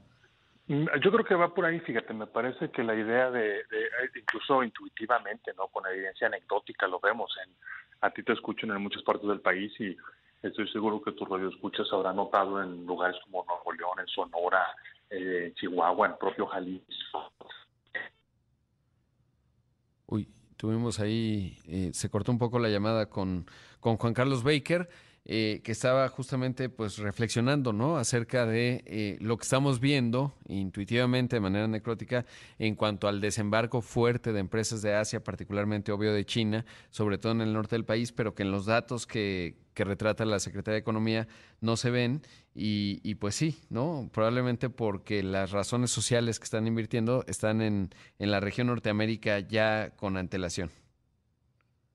Mm, 0.68 0.86
yo 1.04 1.12
creo 1.12 1.26
que 1.26 1.36
va 1.36 1.54
por 1.54 1.66
ahí, 1.66 1.80
fíjate, 1.82 2.14
me 2.14 2.26
parece 2.26 2.72
que 2.72 2.84
la 2.84 2.96
idea 2.96 3.30
de, 3.30 3.42
de, 3.42 3.90
incluso 4.20 4.64
intuitivamente, 4.64 5.52
¿no? 5.58 5.68
Con 5.68 5.86
evidencia 5.86 6.28
anecdótica 6.28 6.88
lo 6.88 7.00
vemos, 7.02 7.32
en, 7.46 7.54
a 8.00 8.10
ti 8.12 8.24
te 8.24 8.32
escuchan 8.32 8.72
en 8.72 8.82
muchas 8.82 9.04
partes 9.04 9.28
del 9.28 9.42
país 9.42 9.74
y 9.80 9.96
estoy 10.42 10.68
seguro 10.70 11.02
que 11.02 11.12
tu 11.12 11.26
radio 11.26 11.50
escuchas 11.50 11.88
habrá 11.92 12.14
notado 12.14 12.64
en 12.64 12.86
lugares 12.86 13.18
como 13.26 13.44
Nuevo 13.46 13.74
León, 13.74 14.00
en 14.00 14.08
Sonora, 14.08 14.66
eh, 15.10 15.54
Chihuahua, 15.56 16.08
en 16.08 16.18
propio 16.18 16.48
Jalisco. 16.48 17.32
Uy, 20.08 20.30
tuvimos 20.56 21.00
ahí, 21.02 21.58
eh, 21.68 21.90
se 21.94 22.10
cortó 22.10 22.32
un 22.32 22.40
poco 22.40 22.58
la 22.58 22.70
llamada 22.70 23.10
con, 23.10 23.46
con 23.82 23.98
Juan 23.98 24.14
Carlos 24.14 24.44
Baker 24.44 24.88
eh, 25.28 25.62
que 25.64 25.72
estaba 25.72 26.08
justamente 26.10 26.70
pues 26.70 27.00
reflexionando 27.00 27.74
¿no? 27.74 27.98
acerca 27.98 28.46
de 28.46 28.84
eh, 28.86 29.18
lo 29.22 29.38
que 29.38 29.42
estamos 29.42 29.80
viendo 29.80 30.38
intuitivamente 30.48 31.38
de 31.38 31.40
manera 31.40 31.68
necrótica 31.68 32.26
en 32.60 32.76
cuanto 32.76 33.08
al 33.08 33.22
desembarco 33.22 33.82
fuerte 33.82 34.34
de 34.34 34.40
empresas 34.40 34.84
de 34.84 34.94
Asia, 34.94 35.24
particularmente 35.24 35.92
obvio 35.92 36.14
de 36.14 36.26
China, 36.26 36.64
sobre 36.92 37.18
todo 37.18 37.32
en 37.32 37.42
el 37.42 37.54
norte 37.54 37.74
del 37.76 37.86
país, 37.86 38.12
pero 38.12 38.36
que 38.36 38.44
en 38.44 38.52
los 38.52 38.68
datos 38.68 39.08
que, 39.08 39.56
que 39.74 39.84
retrata 39.84 40.26
la 40.26 40.38
Secretaría 40.38 40.76
de 40.76 40.82
Economía 40.82 41.28
no 41.60 41.76
se 41.76 41.90
ven 41.90 42.22
y, 42.54 43.02
y, 43.04 43.16
pues 43.16 43.34
sí, 43.34 43.58
¿no? 43.72 44.08
Probablemente 44.14 44.70
porque 44.70 45.24
las 45.24 45.50
razones 45.50 45.90
sociales 45.90 46.38
que 46.38 46.44
están 46.44 46.68
invirtiendo 46.68 47.26
están 47.28 47.64
en, 47.64 47.90
en 48.20 48.30
la 48.30 48.42
región 48.42 48.68
Norteamérica 48.68 49.40
ya 49.40 49.90
con 49.96 50.18
antelación. 50.18 50.70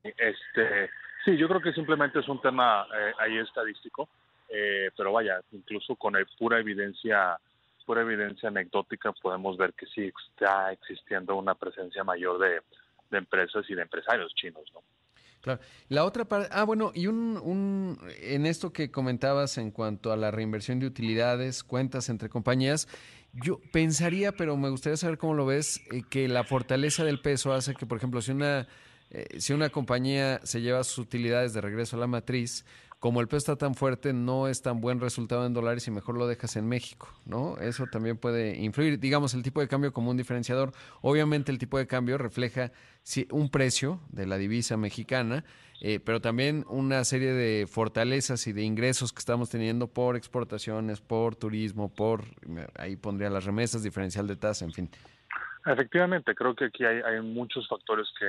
Este, 0.02 0.90
Sí, 1.24 1.36
yo 1.36 1.48
creo 1.48 1.60
que 1.60 1.72
simplemente 1.72 2.20
es 2.20 2.28
un 2.28 2.40
tema 2.40 2.86
eh, 2.94 3.12
ahí 3.18 3.38
estadístico, 3.38 4.08
eh, 4.48 4.90
pero 4.96 5.12
vaya, 5.12 5.40
incluso 5.52 5.94
con 5.96 6.14
pura 6.38 6.58
evidencia, 6.58 7.38
pura 7.84 8.02
evidencia 8.02 8.48
anecdótica 8.48 9.12
podemos 9.12 9.56
ver 9.56 9.74
que 9.74 9.86
sí 9.86 10.10
está 10.30 10.72
existiendo 10.72 11.36
una 11.36 11.54
presencia 11.54 12.04
mayor 12.04 12.38
de, 12.38 12.60
de 13.10 13.18
empresas 13.18 13.64
y 13.68 13.74
de 13.74 13.82
empresarios 13.82 14.34
chinos, 14.34 14.64
¿no? 14.72 14.82
Claro. 15.40 15.60
La 15.88 16.04
otra 16.04 16.26
parte, 16.26 16.50
ah, 16.52 16.64
bueno, 16.64 16.92
y 16.94 17.06
un, 17.06 17.38
un, 17.42 17.98
en 18.20 18.44
esto 18.44 18.72
que 18.72 18.90
comentabas 18.90 19.56
en 19.56 19.70
cuanto 19.70 20.12
a 20.12 20.16
la 20.16 20.30
reinversión 20.30 20.80
de 20.80 20.86
utilidades, 20.86 21.64
cuentas 21.64 22.10
entre 22.10 22.28
compañías, 22.28 22.88
yo 23.32 23.58
pensaría, 23.72 24.32
pero 24.32 24.56
me 24.58 24.68
gustaría 24.68 24.98
saber 24.98 25.16
cómo 25.16 25.34
lo 25.34 25.46
ves, 25.46 25.80
eh, 25.92 26.02
que 26.10 26.28
la 26.28 26.44
fortaleza 26.44 27.04
del 27.04 27.20
peso 27.22 27.54
hace 27.54 27.74
que, 27.74 27.86
por 27.86 27.96
ejemplo, 27.96 28.20
si 28.20 28.32
una 28.32 28.68
eh, 29.10 29.40
si 29.40 29.52
una 29.52 29.70
compañía 29.70 30.40
se 30.44 30.60
lleva 30.60 30.84
sus 30.84 30.98
utilidades 30.98 31.52
de 31.52 31.60
regreso 31.60 31.96
a 31.96 32.00
la 32.00 32.06
matriz, 32.06 32.64
como 33.00 33.22
el 33.22 33.28
peso 33.28 33.38
está 33.38 33.56
tan 33.56 33.74
fuerte, 33.74 34.12
no 34.12 34.46
es 34.46 34.60
tan 34.60 34.82
buen 34.82 35.00
resultado 35.00 35.46
en 35.46 35.54
dólares 35.54 35.88
y 35.88 35.90
mejor 35.90 36.18
lo 36.18 36.28
dejas 36.28 36.56
en 36.56 36.68
México, 36.68 37.08
¿no? 37.24 37.56
Eso 37.56 37.86
también 37.86 38.18
puede 38.18 38.58
influir. 38.58 39.00
Digamos, 39.00 39.32
el 39.32 39.42
tipo 39.42 39.62
de 39.62 39.68
cambio 39.68 39.90
como 39.94 40.10
un 40.10 40.18
diferenciador. 40.18 40.72
Obviamente 41.00 41.50
el 41.50 41.58
tipo 41.58 41.78
de 41.78 41.86
cambio 41.86 42.18
refleja 42.18 42.72
un 43.30 43.50
precio 43.50 44.00
de 44.10 44.26
la 44.26 44.36
divisa 44.36 44.76
mexicana, 44.76 45.44
eh, 45.80 45.98
pero 45.98 46.20
también 46.20 46.66
una 46.68 47.02
serie 47.04 47.32
de 47.32 47.66
fortalezas 47.66 48.46
y 48.46 48.52
de 48.52 48.64
ingresos 48.64 49.14
que 49.14 49.20
estamos 49.20 49.48
teniendo 49.48 49.88
por 49.88 50.14
exportaciones, 50.14 51.00
por 51.00 51.36
turismo, 51.36 51.92
por, 51.92 52.24
ahí 52.76 52.96
pondría 52.96 53.30
las 53.30 53.46
remesas, 53.46 53.82
diferencial 53.82 54.26
de 54.26 54.36
tasa, 54.36 54.66
en 54.66 54.72
fin. 54.72 54.90
Efectivamente, 55.64 56.34
creo 56.34 56.54
que 56.54 56.66
aquí 56.66 56.84
hay, 56.84 57.00
hay 57.00 57.22
muchos 57.22 57.66
factores 57.66 58.06
que 58.18 58.26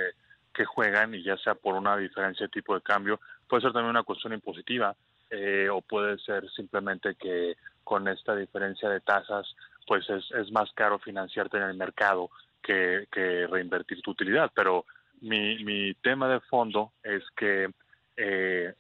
que 0.54 0.66
juegan 0.66 1.14
y 1.16 1.24
ya 1.24 1.38
sea 1.38 1.56
por 1.56 1.76
una 1.76 1.98
diferencia 1.98 2.46
de 2.46 2.52
tipo 2.52 2.76
de 2.76 2.82
cambio, 2.82 3.20
puede 3.48 3.62
ser 3.62 3.74
también 3.74 3.92
una 3.92 4.04
cuestión 4.04 4.34
impositiva 4.34 4.96
eh, 5.30 5.70
o 5.72 5.82
puede 5.82 6.18
ser 6.20 6.50
simplemente 6.52 7.16
que 7.16 7.56
con 7.84 8.08
esta 8.08 8.36
diferencia 8.36 8.90
de 8.90 9.00
tasas 9.02 9.56
pues 9.88 10.06
es, 10.10 10.52
más 10.52 10.72
caro 10.74 11.00
financiarte 11.00 11.58
en 11.58 11.64
el 11.64 11.76
mercado 11.76 12.30
que, 12.62 13.08
que 13.12 13.48
reinvertir 13.48 14.02
tu 14.02 14.12
utilidad. 14.12 14.52
Pero 14.54 14.86
mi, 15.22 15.64
mi 15.64 15.94
tema 15.96 16.28
de 16.28 16.40
fondo 16.42 16.94
es 17.04 17.24
que 17.36 17.70
eh, 18.18 18.74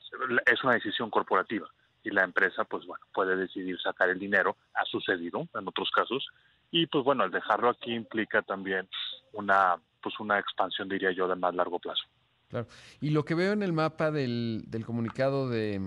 es 0.45 0.63
una 0.63 0.73
decisión 0.73 1.09
corporativa 1.09 1.67
y 2.03 2.09
la 2.09 2.23
empresa 2.23 2.63
pues 2.63 2.85
bueno 2.85 3.03
puede 3.13 3.35
decidir 3.35 3.79
sacar 3.79 4.09
el 4.09 4.19
dinero, 4.19 4.57
ha 4.73 4.85
sucedido 4.85 5.47
en 5.53 5.67
otros 5.67 5.89
casos 5.91 6.27
y 6.71 6.87
pues 6.87 7.03
bueno, 7.03 7.23
al 7.23 7.31
dejarlo 7.31 7.69
aquí 7.69 7.93
implica 7.93 8.41
también 8.41 8.87
una 9.33 9.77
pues 10.01 10.19
una 10.19 10.39
expansión, 10.39 10.89
diría 10.89 11.11
yo, 11.11 11.27
de 11.27 11.35
más 11.35 11.53
largo 11.53 11.79
plazo. 11.79 12.03
Claro. 12.49 12.67
Y 12.99 13.11
lo 13.11 13.23
que 13.23 13.35
veo 13.35 13.53
en 13.53 13.63
el 13.63 13.71
mapa 13.71 14.11
del, 14.11 14.63
del 14.67 14.85
comunicado 14.85 15.47
de, 15.49 15.79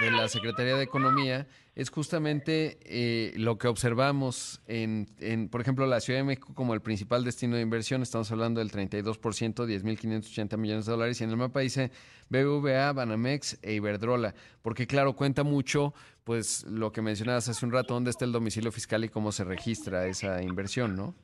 de 0.00 0.10
la 0.10 0.28
Secretaría 0.28 0.76
de 0.76 0.84
Economía 0.84 1.48
es 1.74 1.90
justamente 1.90 2.78
eh, 2.84 3.34
lo 3.36 3.58
que 3.58 3.68
observamos 3.68 4.62
en, 4.66 5.08
en, 5.18 5.48
por 5.48 5.60
ejemplo, 5.60 5.86
la 5.86 6.00
Ciudad 6.00 6.20
de 6.20 6.24
México 6.24 6.54
como 6.54 6.72
el 6.72 6.80
principal 6.80 7.24
destino 7.24 7.56
de 7.56 7.62
inversión. 7.62 8.02
Estamos 8.02 8.30
hablando 8.30 8.60
del 8.60 8.70
32%, 8.70 9.12
10.580 9.16 10.56
millones 10.56 10.86
de 10.86 10.92
dólares. 10.92 11.20
Y 11.20 11.24
en 11.24 11.30
el 11.30 11.36
mapa 11.36 11.60
dice 11.60 11.90
BBVA, 12.28 12.92
Banamex 12.92 13.58
e 13.62 13.74
Iberdrola. 13.74 14.34
Porque, 14.62 14.86
claro, 14.86 15.14
cuenta 15.14 15.42
mucho, 15.42 15.94
pues, 16.24 16.64
lo 16.64 16.92
que 16.92 17.02
mencionabas 17.02 17.48
hace 17.48 17.66
un 17.66 17.72
rato, 17.72 17.94
dónde 17.94 18.10
está 18.10 18.24
el 18.24 18.32
domicilio 18.32 18.70
fiscal 18.72 19.04
y 19.04 19.08
cómo 19.08 19.32
se 19.32 19.44
registra 19.44 20.06
esa 20.06 20.42
inversión, 20.42 20.96
¿no? 20.96 21.14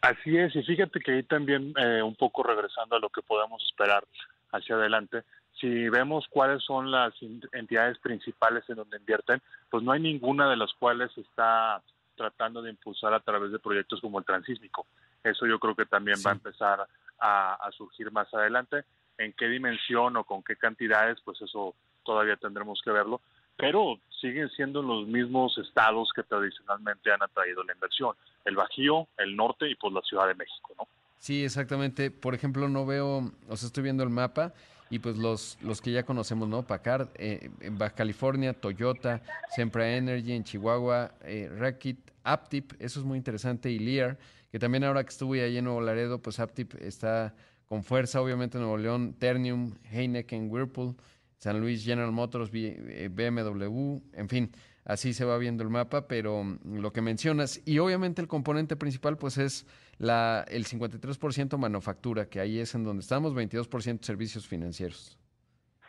Así 0.00 0.36
es, 0.36 0.54
y 0.54 0.62
fíjate 0.62 1.00
que 1.00 1.12
ahí 1.12 1.22
también, 1.24 1.74
eh, 1.76 2.02
un 2.02 2.14
poco 2.14 2.42
regresando 2.42 2.96
a 2.96 3.00
lo 3.00 3.08
que 3.08 3.22
podemos 3.22 3.62
esperar 3.64 4.04
hacia 4.52 4.76
adelante, 4.76 5.24
si 5.60 5.88
vemos 5.88 6.26
cuáles 6.30 6.62
son 6.62 6.90
las 6.90 7.12
entidades 7.52 7.98
principales 7.98 8.62
en 8.68 8.76
donde 8.76 8.98
invierten, 8.98 9.42
pues 9.70 9.82
no 9.82 9.92
hay 9.92 10.00
ninguna 10.00 10.48
de 10.48 10.56
las 10.56 10.72
cuales 10.74 11.10
está 11.18 11.82
tratando 12.14 12.62
de 12.62 12.70
impulsar 12.70 13.12
a 13.12 13.20
través 13.20 13.50
de 13.50 13.58
proyectos 13.58 14.00
como 14.00 14.18
el 14.18 14.24
transísmico. 14.24 14.86
Eso 15.24 15.46
yo 15.46 15.58
creo 15.58 15.74
que 15.74 15.86
también 15.86 16.18
va 16.24 16.30
a 16.30 16.34
empezar 16.34 16.86
a, 17.18 17.54
a, 17.54 17.72
surgir 17.72 18.12
más 18.12 18.32
adelante. 18.32 18.84
En 19.18 19.32
qué 19.32 19.48
dimensión 19.48 20.16
o 20.16 20.24
con 20.24 20.44
qué 20.44 20.56
cantidades, 20.56 21.18
pues 21.24 21.40
eso 21.42 21.74
todavía 22.04 22.36
tendremos 22.36 22.80
que 22.84 22.92
verlo. 22.92 23.20
Pero 23.58 23.98
siguen 24.20 24.48
siendo 24.50 24.80
los 24.82 25.06
mismos 25.06 25.58
estados 25.58 26.08
que 26.14 26.22
tradicionalmente 26.22 27.12
han 27.12 27.22
atraído 27.22 27.62
la 27.64 27.74
inversión. 27.74 28.14
El 28.44 28.56
Bajío, 28.56 29.08
el 29.18 29.36
norte 29.36 29.68
y 29.68 29.74
pues 29.74 29.92
la 29.92 30.00
Ciudad 30.00 30.26
de 30.28 30.34
México, 30.34 30.74
¿no? 30.78 30.88
Sí, 31.18 31.44
exactamente. 31.44 32.10
Por 32.10 32.34
ejemplo, 32.34 32.68
no 32.68 32.86
veo, 32.86 33.32
o 33.48 33.56
sea, 33.56 33.66
estoy 33.66 33.82
viendo 33.82 34.04
el 34.04 34.10
mapa 34.10 34.54
y 34.90 35.00
pues 35.00 35.18
los, 35.18 35.58
los 35.60 35.80
que 35.80 35.92
ya 35.92 36.04
conocemos, 36.04 36.48
¿no? 36.48 36.66
Packard, 36.66 37.08
eh, 37.16 37.50
en 37.60 37.76
Baja 37.76 37.94
California, 37.94 38.54
Toyota, 38.54 39.22
Sempra 39.54 39.94
Energy, 39.96 40.32
en 40.32 40.44
Chihuahua, 40.44 41.12
eh, 41.22 41.50
Rakit, 41.54 41.98
Aptip, 42.24 42.72
eso 42.78 43.00
es 43.00 43.06
muy 43.06 43.18
interesante, 43.18 43.70
y 43.70 43.78
Lear, 43.78 44.18
que 44.50 44.58
también 44.58 44.84
ahora 44.84 45.02
que 45.04 45.10
estuve 45.10 45.42
ahí 45.42 45.58
en 45.58 45.64
Nuevo 45.64 45.80
Laredo, 45.80 46.22
pues 46.22 46.40
Aptip 46.40 46.74
está 46.80 47.34
con 47.68 47.84
fuerza, 47.84 48.22
obviamente 48.22 48.56
en 48.56 48.62
Nuevo 48.62 48.78
León, 48.78 49.14
Ternium, 49.18 49.74
Heineken, 49.90 50.50
Whirlpool, 50.50 50.94
San 51.38 51.60
Luis 51.60 51.84
General 51.84 52.12
Motors, 52.12 52.50
BMW, 52.50 53.98
en 54.12 54.28
fin, 54.28 54.52
así 54.84 55.12
se 55.12 55.24
va 55.24 55.38
viendo 55.38 55.62
el 55.62 55.70
mapa, 55.70 56.08
pero 56.08 56.42
mm, 56.42 56.78
lo 56.80 56.92
que 56.92 57.00
mencionas, 57.00 57.62
y 57.64 57.78
obviamente 57.78 58.20
el 58.20 58.28
componente 58.28 58.76
principal 58.76 59.16
pues 59.16 59.38
es 59.38 59.66
la, 59.98 60.44
el 60.48 60.66
53% 60.66 61.56
manufactura, 61.56 62.28
que 62.28 62.40
ahí 62.40 62.58
es 62.58 62.74
en 62.74 62.84
donde 62.84 63.02
estamos, 63.02 63.34
22% 63.34 64.02
servicios 64.02 64.48
financieros. 64.48 65.18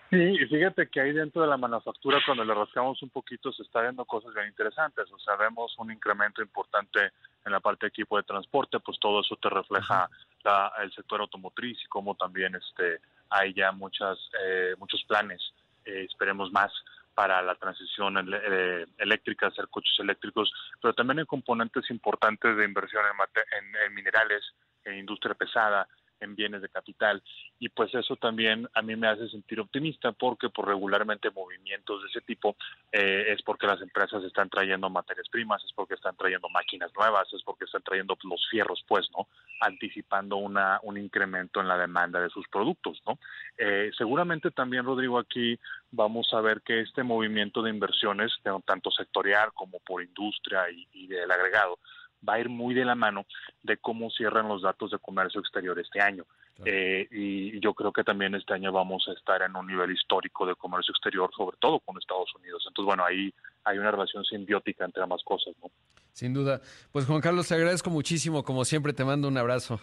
Sí, 0.09 0.17
y 0.17 0.45
fíjate 0.47 0.87
que 0.89 1.01
ahí 1.01 1.13
dentro 1.13 1.43
de 1.43 1.47
la 1.47 1.57
manufactura, 1.57 2.19
cuando 2.25 2.43
le 2.43 2.53
rascamos 2.55 3.01
un 3.03 3.11
poquito, 3.11 3.51
se 3.51 3.61
está 3.61 3.81
viendo 3.81 4.05
cosas 4.05 4.33
bien 4.33 4.47
interesantes. 4.47 5.05
O 5.11 5.19
sea, 5.19 5.35
vemos 5.35 5.75
un 5.77 5.91
incremento 5.91 6.41
importante 6.41 7.11
en 7.45 7.51
la 7.51 7.59
parte 7.59 7.85
de 7.85 7.89
equipo 7.89 8.17
de 8.17 8.23
transporte, 8.23 8.79
pues 8.79 8.97
todo 8.99 9.21
eso 9.21 9.35
te 9.35 9.49
refleja 9.49 10.09
la, 10.43 10.71
el 10.81 10.91
sector 10.93 11.21
automotriz 11.21 11.77
y 11.85 11.87
cómo 11.87 12.15
también 12.15 12.55
este, 12.55 13.01
hay 13.29 13.53
ya 13.53 13.71
muchas, 13.71 14.17
eh, 14.43 14.75
muchos 14.77 15.03
planes, 15.05 15.41
eh, 15.85 16.05
esperemos 16.09 16.51
más, 16.51 16.71
para 17.13 17.41
la 17.41 17.55
transición 17.55 18.15
eh, 18.33 18.85
eléctrica, 18.97 19.47
hacer 19.47 19.67
coches 19.67 19.93
eléctricos, 19.99 20.53
pero 20.81 20.93
también 20.93 21.19
hay 21.19 21.25
componentes 21.25 21.89
importantes 21.89 22.55
de 22.55 22.63
inversión 22.63 23.03
en, 23.03 23.75
en, 23.85 23.93
minerales, 23.93 24.41
en 24.85 24.99
industria 24.99 25.35
pesada, 25.35 25.85
en 26.19 26.35
bienes 26.35 26.61
de 26.61 26.69
capital 26.69 27.21
y 27.59 27.69
pues 27.69 27.93
eso 27.93 28.15
también 28.15 28.67
a 28.73 28.81
mí 28.81 28.95
me 28.95 29.07
hace 29.07 29.27
sentir 29.29 29.59
optimista 29.59 30.11
porque 30.11 30.49
por 30.49 30.67
regularmente 30.67 31.31
movimientos 31.31 32.01
de 32.01 32.09
ese 32.09 32.21
tipo 32.21 32.55
eh, 32.91 33.25
es 33.29 33.41
porque 33.43 33.67
las 33.67 33.81
empresas 33.81 34.23
están 34.23 34.49
trayendo 34.49 34.89
materias 34.89 35.27
primas, 35.29 35.63
es 35.63 35.73
porque 35.73 35.95
están 35.95 36.15
trayendo 36.15 36.49
máquinas 36.49 36.91
nuevas, 36.95 37.27
es 37.33 37.43
porque 37.43 37.65
están 37.65 37.83
trayendo 37.83 38.17
los 38.23 38.47
fierros 38.49 38.83
pues, 38.87 39.09
¿no? 39.17 39.27
Anticipando 39.61 40.37
una, 40.37 40.79
un 40.83 40.97
incremento 40.97 41.59
en 41.59 41.67
la 41.67 41.77
demanda 41.77 42.19
de 42.21 42.29
sus 42.29 42.47
productos, 42.47 43.01
¿no? 43.05 43.19
Eh, 43.57 43.91
seguramente 43.97 44.51
también, 44.51 44.85
Rodrigo, 44.85 45.19
aquí 45.19 45.59
vamos 45.91 46.33
a 46.33 46.41
ver 46.41 46.61
que 46.61 46.81
este 46.81 47.03
movimiento 47.03 47.61
de 47.61 47.69
inversiones, 47.69 48.31
tanto 48.65 48.91
sectorial 48.91 49.51
como 49.53 49.79
por 49.79 50.01
industria 50.01 50.69
y, 50.69 50.87
y 50.93 51.07
del 51.07 51.29
agregado, 51.29 51.79
va 52.27 52.33
a 52.33 52.39
ir 52.39 52.49
muy 52.49 52.73
de 52.73 52.85
la 52.85 52.95
mano 52.95 53.25
de 53.63 53.77
cómo 53.77 54.09
cierran 54.09 54.47
los 54.47 54.61
datos 54.61 54.91
de 54.91 54.99
comercio 54.99 55.41
exterior 55.41 55.77
este 55.79 56.01
año. 56.01 56.25
Eh, 56.65 57.07
y 57.11 57.59
yo 57.61 57.73
creo 57.73 57.93
que 57.93 58.03
también 58.03 58.35
este 58.35 58.53
año 58.53 58.71
vamos 58.71 59.07
a 59.07 59.13
estar 59.13 59.41
en 59.41 59.55
un 59.55 59.65
nivel 59.65 59.91
histórico 59.91 60.45
de 60.45 60.55
comercio 60.55 60.91
exterior, 60.91 61.29
sobre 61.35 61.57
todo 61.57 61.79
con 61.79 61.97
Estados 61.97 62.33
Unidos. 62.35 62.65
Entonces, 62.67 62.85
bueno, 62.85 63.05
ahí 63.05 63.33
hay 63.63 63.77
una 63.77 63.91
relación 63.91 64.25
simbiótica 64.25 64.83
entre 64.83 65.01
ambas 65.01 65.23
cosas, 65.23 65.55
¿no? 65.61 65.71
Sin 66.11 66.33
duda. 66.33 66.59
Pues 66.91 67.05
Juan 67.05 67.21
Carlos, 67.21 67.47
te 67.47 67.55
agradezco 67.55 67.89
muchísimo. 67.89 68.43
Como 68.43 68.65
siempre, 68.65 68.91
te 68.91 69.05
mando 69.05 69.29
un 69.29 69.37
abrazo. 69.37 69.79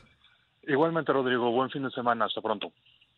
Igualmente, 0.66 1.12
Rodrigo. 1.12 1.50
Buen 1.50 1.70
fin 1.70 1.82
de 1.82 1.90
semana. 1.90 2.26
Hasta 2.26 2.42
pronto. 2.42 2.70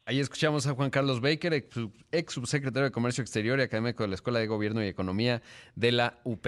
Ahí 0.06 0.20
escuchamos 0.20 0.66
a 0.66 0.74
Juan 0.74 0.90
Carlos 0.90 1.20
Baker, 1.20 1.52
ex 1.52 2.32
subsecretario 2.32 2.84
de 2.84 2.90
Comercio 2.92 3.20
Exterior 3.20 3.58
y 3.58 3.62
académico 3.62 4.04
de 4.04 4.08
la 4.08 4.14
Escuela 4.14 4.38
de 4.38 4.46
Gobierno 4.46 4.82
y 4.82 4.86
Economía 4.86 5.42
de 5.74 5.92
la 5.92 6.18
UP. 6.24 6.46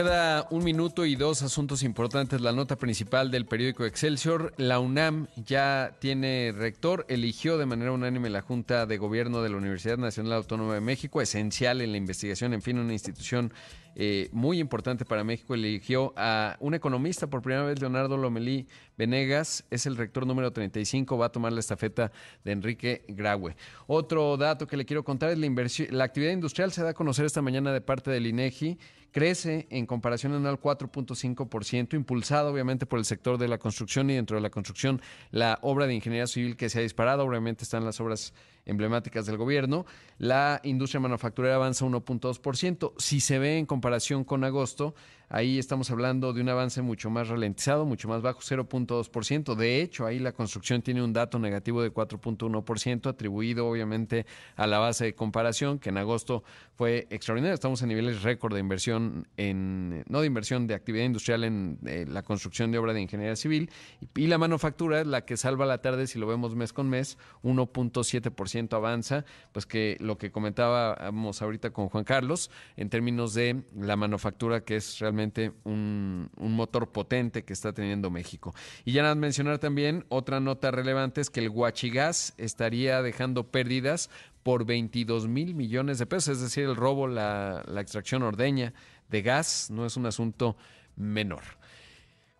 Queda 0.00 0.46
un 0.50 0.62
minuto 0.62 1.04
y 1.06 1.16
dos 1.16 1.42
asuntos 1.42 1.82
importantes. 1.82 2.40
La 2.40 2.52
nota 2.52 2.76
principal 2.76 3.32
del 3.32 3.46
periódico 3.46 3.84
Excelsior. 3.84 4.54
La 4.56 4.78
UNAM 4.78 5.26
ya 5.34 5.96
tiene 5.98 6.54
rector. 6.56 7.04
Eligió 7.08 7.58
de 7.58 7.66
manera 7.66 7.90
unánime 7.90 8.30
la 8.30 8.40
Junta 8.40 8.86
de 8.86 8.96
Gobierno 8.96 9.42
de 9.42 9.48
la 9.48 9.56
Universidad 9.56 9.98
Nacional 9.98 10.34
Autónoma 10.34 10.74
de 10.74 10.80
México, 10.80 11.20
esencial 11.20 11.80
en 11.80 11.90
la 11.90 11.98
investigación, 11.98 12.54
en 12.54 12.62
fin, 12.62 12.78
una 12.78 12.92
institución 12.92 13.52
eh, 13.96 14.28
muy 14.30 14.60
importante 14.60 15.04
para 15.04 15.24
México. 15.24 15.54
Eligió 15.54 16.14
a 16.16 16.56
un 16.60 16.74
economista 16.74 17.26
por 17.26 17.42
primera 17.42 17.64
vez, 17.64 17.80
Leonardo 17.80 18.16
Lomelí 18.16 18.68
Venegas. 18.96 19.64
Es 19.68 19.84
el 19.86 19.96
rector 19.96 20.28
número 20.28 20.52
35. 20.52 21.18
Va 21.18 21.26
a 21.26 21.32
tomar 21.32 21.52
la 21.52 21.58
estafeta 21.58 22.12
de 22.44 22.52
Enrique 22.52 23.04
Graue. 23.08 23.56
Otro 23.88 24.36
dato 24.36 24.68
que 24.68 24.76
le 24.76 24.84
quiero 24.84 25.02
contar 25.02 25.30
es 25.30 25.38
la. 25.38 25.48
La 25.90 26.04
actividad 26.04 26.30
industrial 26.30 26.70
se 26.70 26.84
da 26.84 26.90
a 26.90 26.94
conocer 26.94 27.24
esta 27.24 27.42
mañana 27.42 27.72
de 27.72 27.80
parte 27.80 28.12
del 28.12 28.28
INEGI 28.28 28.78
crece 29.12 29.66
en 29.70 29.86
comparación 29.86 30.34
anual 30.34 30.60
4.5%, 30.60 31.94
impulsado 31.94 32.52
obviamente 32.52 32.86
por 32.86 32.98
el 32.98 33.04
sector 33.04 33.38
de 33.38 33.48
la 33.48 33.58
construcción 33.58 34.10
y 34.10 34.14
dentro 34.14 34.36
de 34.36 34.42
la 34.42 34.50
construcción 34.50 35.00
la 35.30 35.58
obra 35.62 35.86
de 35.86 35.94
ingeniería 35.94 36.26
civil 36.26 36.56
que 36.56 36.68
se 36.68 36.78
ha 36.78 36.82
disparado, 36.82 37.24
obviamente 37.24 37.64
están 37.64 37.84
las 37.84 38.00
obras 38.00 38.34
emblemáticas 38.68 39.26
del 39.26 39.36
gobierno. 39.36 39.86
La 40.18 40.60
industria 40.62 41.00
manufacturera 41.00 41.56
avanza 41.56 41.84
1.2%. 41.84 42.92
Si 42.98 43.20
se 43.20 43.38
ve 43.38 43.58
en 43.58 43.66
comparación 43.66 44.24
con 44.24 44.44
agosto, 44.44 44.94
ahí 45.28 45.58
estamos 45.58 45.90
hablando 45.90 46.32
de 46.32 46.40
un 46.40 46.48
avance 46.48 46.82
mucho 46.82 47.10
más 47.10 47.28
ralentizado, 47.28 47.84
mucho 47.84 48.08
más 48.08 48.22
bajo, 48.22 48.40
0.2%. 48.40 49.54
De 49.54 49.82
hecho, 49.82 50.06
ahí 50.06 50.18
la 50.18 50.32
construcción 50.32 50.82
tiene 50.82 51.02
un 51.02 51.12
dato 51.12 51.38
negativo 51.38 51.82
de 51.82 51.92
4.1%, 51.92 53.08
atribuido 53.08 53.66
obviamente 53.66 54.26
a 54.56 54.66
la 54.66 54.78
base 54.78 55.06
de 55.06 55.14
comparación, 55.14 55.78
que 55.78 55.88
en 55.88 55.98
agosto 55.98 56.44
fue 56.74 57.06
extraordinaria. 57.10 57.54
Estamos 57.54 57.82
en 57.82 57.88
niveles 57.88 58.22
récord 58.22 58.54
de 58.54 58.60
inversión 58.60 59.26
en, 59.36 60.04
no 60.08 60.20
de 60.20 60.26
inversión, 60.26 60.66
de 60.66 60.74
actividad 60.74 61.04
industrial 61.04 61.44
en 61.44 61.78
eh, 61.86 62.06
la 62.08 62.22
construcción 62.22 62.70
de 62.70 62.78
obra 62.78 62.92
de 62.92 63.00
ingeniería 63.00 63.36
civil. 63.36 63.70
Y, 64.00 64.24
y 64.24 64.26
la 64.26 64.38
manufactura 64.38 65.00
es 65.00 65.06
la 65.06 65.24
que 65.24 65.36
salva 65.36 65.66
la 65.66 65.78
tarde, 65.78 66.06
si 66.06 66.18
lo 66.18 66.26
vemos 66.26 66.54
mes 66.54 66.72
con 66.72 66.88
mes, 66.88 67.18
1.7% 67.42 68.57
avanza, 68.70 69.24
pues 69.52 69.66
que 69.66 69.96
lo 70.00 70.18
que 70.18 70.30
comentábamos 70.30 71.42
ahorita 71.42 71.70
con 71.70 71.88
Juan 71.88 72.04
Carlos, 72.04 72.50
en 72.76 72.90
términos 72.90 73.34
de 73.34 73.62
la 73.76 73.96
manufactura, 73.96 74.64
que 74.64 74.76
es 74.76 74.98
realmente 74.98 75.52
un, 75.64 76.30
motor 76.38 76.90
potente 76.90 77.44
que 77.44 77.52
está 77.52 77.72
teniendo 77.72 78.10
México. 78.10 78.54
Y 78.84 78.92
ya 78.92 79.14
mencionar 79.14 79.58
también, 79.58 80.04
otra 80.08 80.40
nota 80.40 80.70
relevante 80.70 81.20
es 81.20 81.30
que 81.30 81.40
el 81.40 81.50
Huachigás 81.50 82.34
estaría 82.36 83.02
dejando 83.02 83.44
pérdidas 83.44 84.10
por 84.42 84.64
22 84.64 85.28
mil 85.28 85.54
millones 85.54 85.98
de 85.98 86.06
pesos, 86.06 86.38
es 86.38 86.40
decir, 86.40 86.64
el 86.64 86.74
robo, 86.76 87.06
la 87.06 87.62
extracción 87.80 88.22
ordeña 88.22 88.72
de 89.08 89.22
gas 89.22 89.70
no 89.70 89.86
es 89.86 89.96
un 89.96 90.06
asunto 90.06 90.56
menor. 90.96 91.57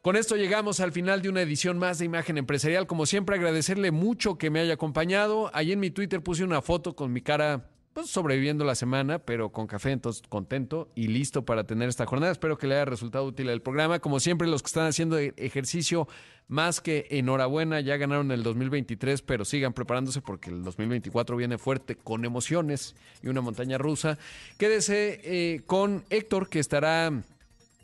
Con 0.08 0.16
esto 0.16 0.36
llegamos 0.36 0.80
al 0.80 0.90
final 0.90 1.20
de 1.20 1.28
una 1.28 1.42
edición 1.42 1.78
más 1.78 1.98
de 1.98 2.06
Imagen 2.06 2.38
Empresarial. 2.38 2.86
Como 2.86 3.04
siempre, 3.04 3.36
agradecerle 3.36 3.90
mucho 3.90 4.38
que 4.38 4.48
me 4.48 4.58
haya 4.58 4.72
acompañado. 4.72 5.50
Ahí 5.52 5.70
en 5.70 5.80
mi 5.80 5.90
Twitter 5.90 6.22
puse 6.22 6.44
una 6.44 6.62
foto 6.62 6.96
con 6.96 7.12
mi 7.12 7.20
cara 7.20 7.68
pues, 7.92 8.08
sobreviviendo 8.08 8.64
la 8.64 8.74
semana, 8.74 9.18
pero 9.18 9.52
con 9.52 9.66
café, 9.66 9.90
entonces 9.90 10.22
contento 10.26 10.90
y 10.94 11.08
listo 11.08 11.44
para 11.44 11.64
tener 11.64 11.90
esta 11.90 12.06
jornada. 12.06 12.32
Espero 12.32 12.56
que 12.56 12.66
le 12.66 12.76
haya 12.76 12.86
resultado 12.86 13.26
útil 13.26 13.50
el 13.50 13.60
programa. 13.60 13.98
Como 13.98 14.18
siempre, 14.18 14.48
los 14.48 14.62
que 14.62 14.68
están 14.68 14.86
haciendo 14.86 15.18
e-, 15.18 15.34
ejercicio, 15.36 16.08
más 16.46 16.80
que 16.80 17.06
enhorabuena, 17.10 17.78
ya 17.80 17.98
ganaron 17.98 18.30
el 18.30 18.42
2023, 18.42 19.20
pero 19.20 19.44
sigan 19.44 19.74
preparándose 19.74 20.22
porque 20.22 20.48
el 20.48 20.64
2024 20.64 21.36
viene 21.36 21.58
fuerte 21.58 21.96
con 21.96 22.24
emociones 22.24 22.96
y 23.22 23.28
una 23.28 23.42
montaña 23.42 23.76
rusa. 23.76 24.16
Quédese 24.56 25.20
eh, 25.22 25.60
con 25.66 26.06
Héctor, 26.08 26.48
que 26.48 26.60
estará 26.60 27.12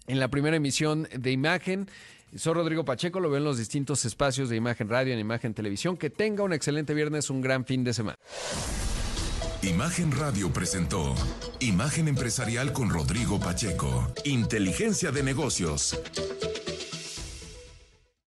en 0.06 0.20
la 0.20 0.28
primera 0.28 0.56
emisión 0.56 1.08
de 1.14 1.30
Imagen. 1.32 1.88
Soy 2.36 2.54
Rodrigo 2.54 2.84
Pacheco, 2.84 3.20
lo 3.20 3.30
veo 3.30 3.38
en 3.38 3.44
los 3.44 3.58
distintos 3.58 4.04
espacios 4.04 4.48
de 4.48 4.56
Imagen 4.56 4.88
Radio, 4.88 5.12
en 5.12 5.20
Imagen 5.20 5.54
Televisión. 5.54 5.96
Que 5.96 6.10
tenga 6.10 6.42
un 6.42 6.52
excelente 6.52 6.92
viernes, 6.92 7.30
un 7.30 7.40
gran 7.40 7.64
fin 7.64 7.84
de 7.84 7.94
semana. 7.94 8.18
Imagen 9.62 10.10
Radio 10.12 10.52
presentó 10.52 11.14
Imagen 11.60 12.08
Empresarial 12.08 12.72
con 12.72 12.90
Rodrigo 12.90 13.38
Pacheco. 13.38 14.12
Inteligencia 14.24 15.12
de 15.12 15.22
negocios. 15.22 15.98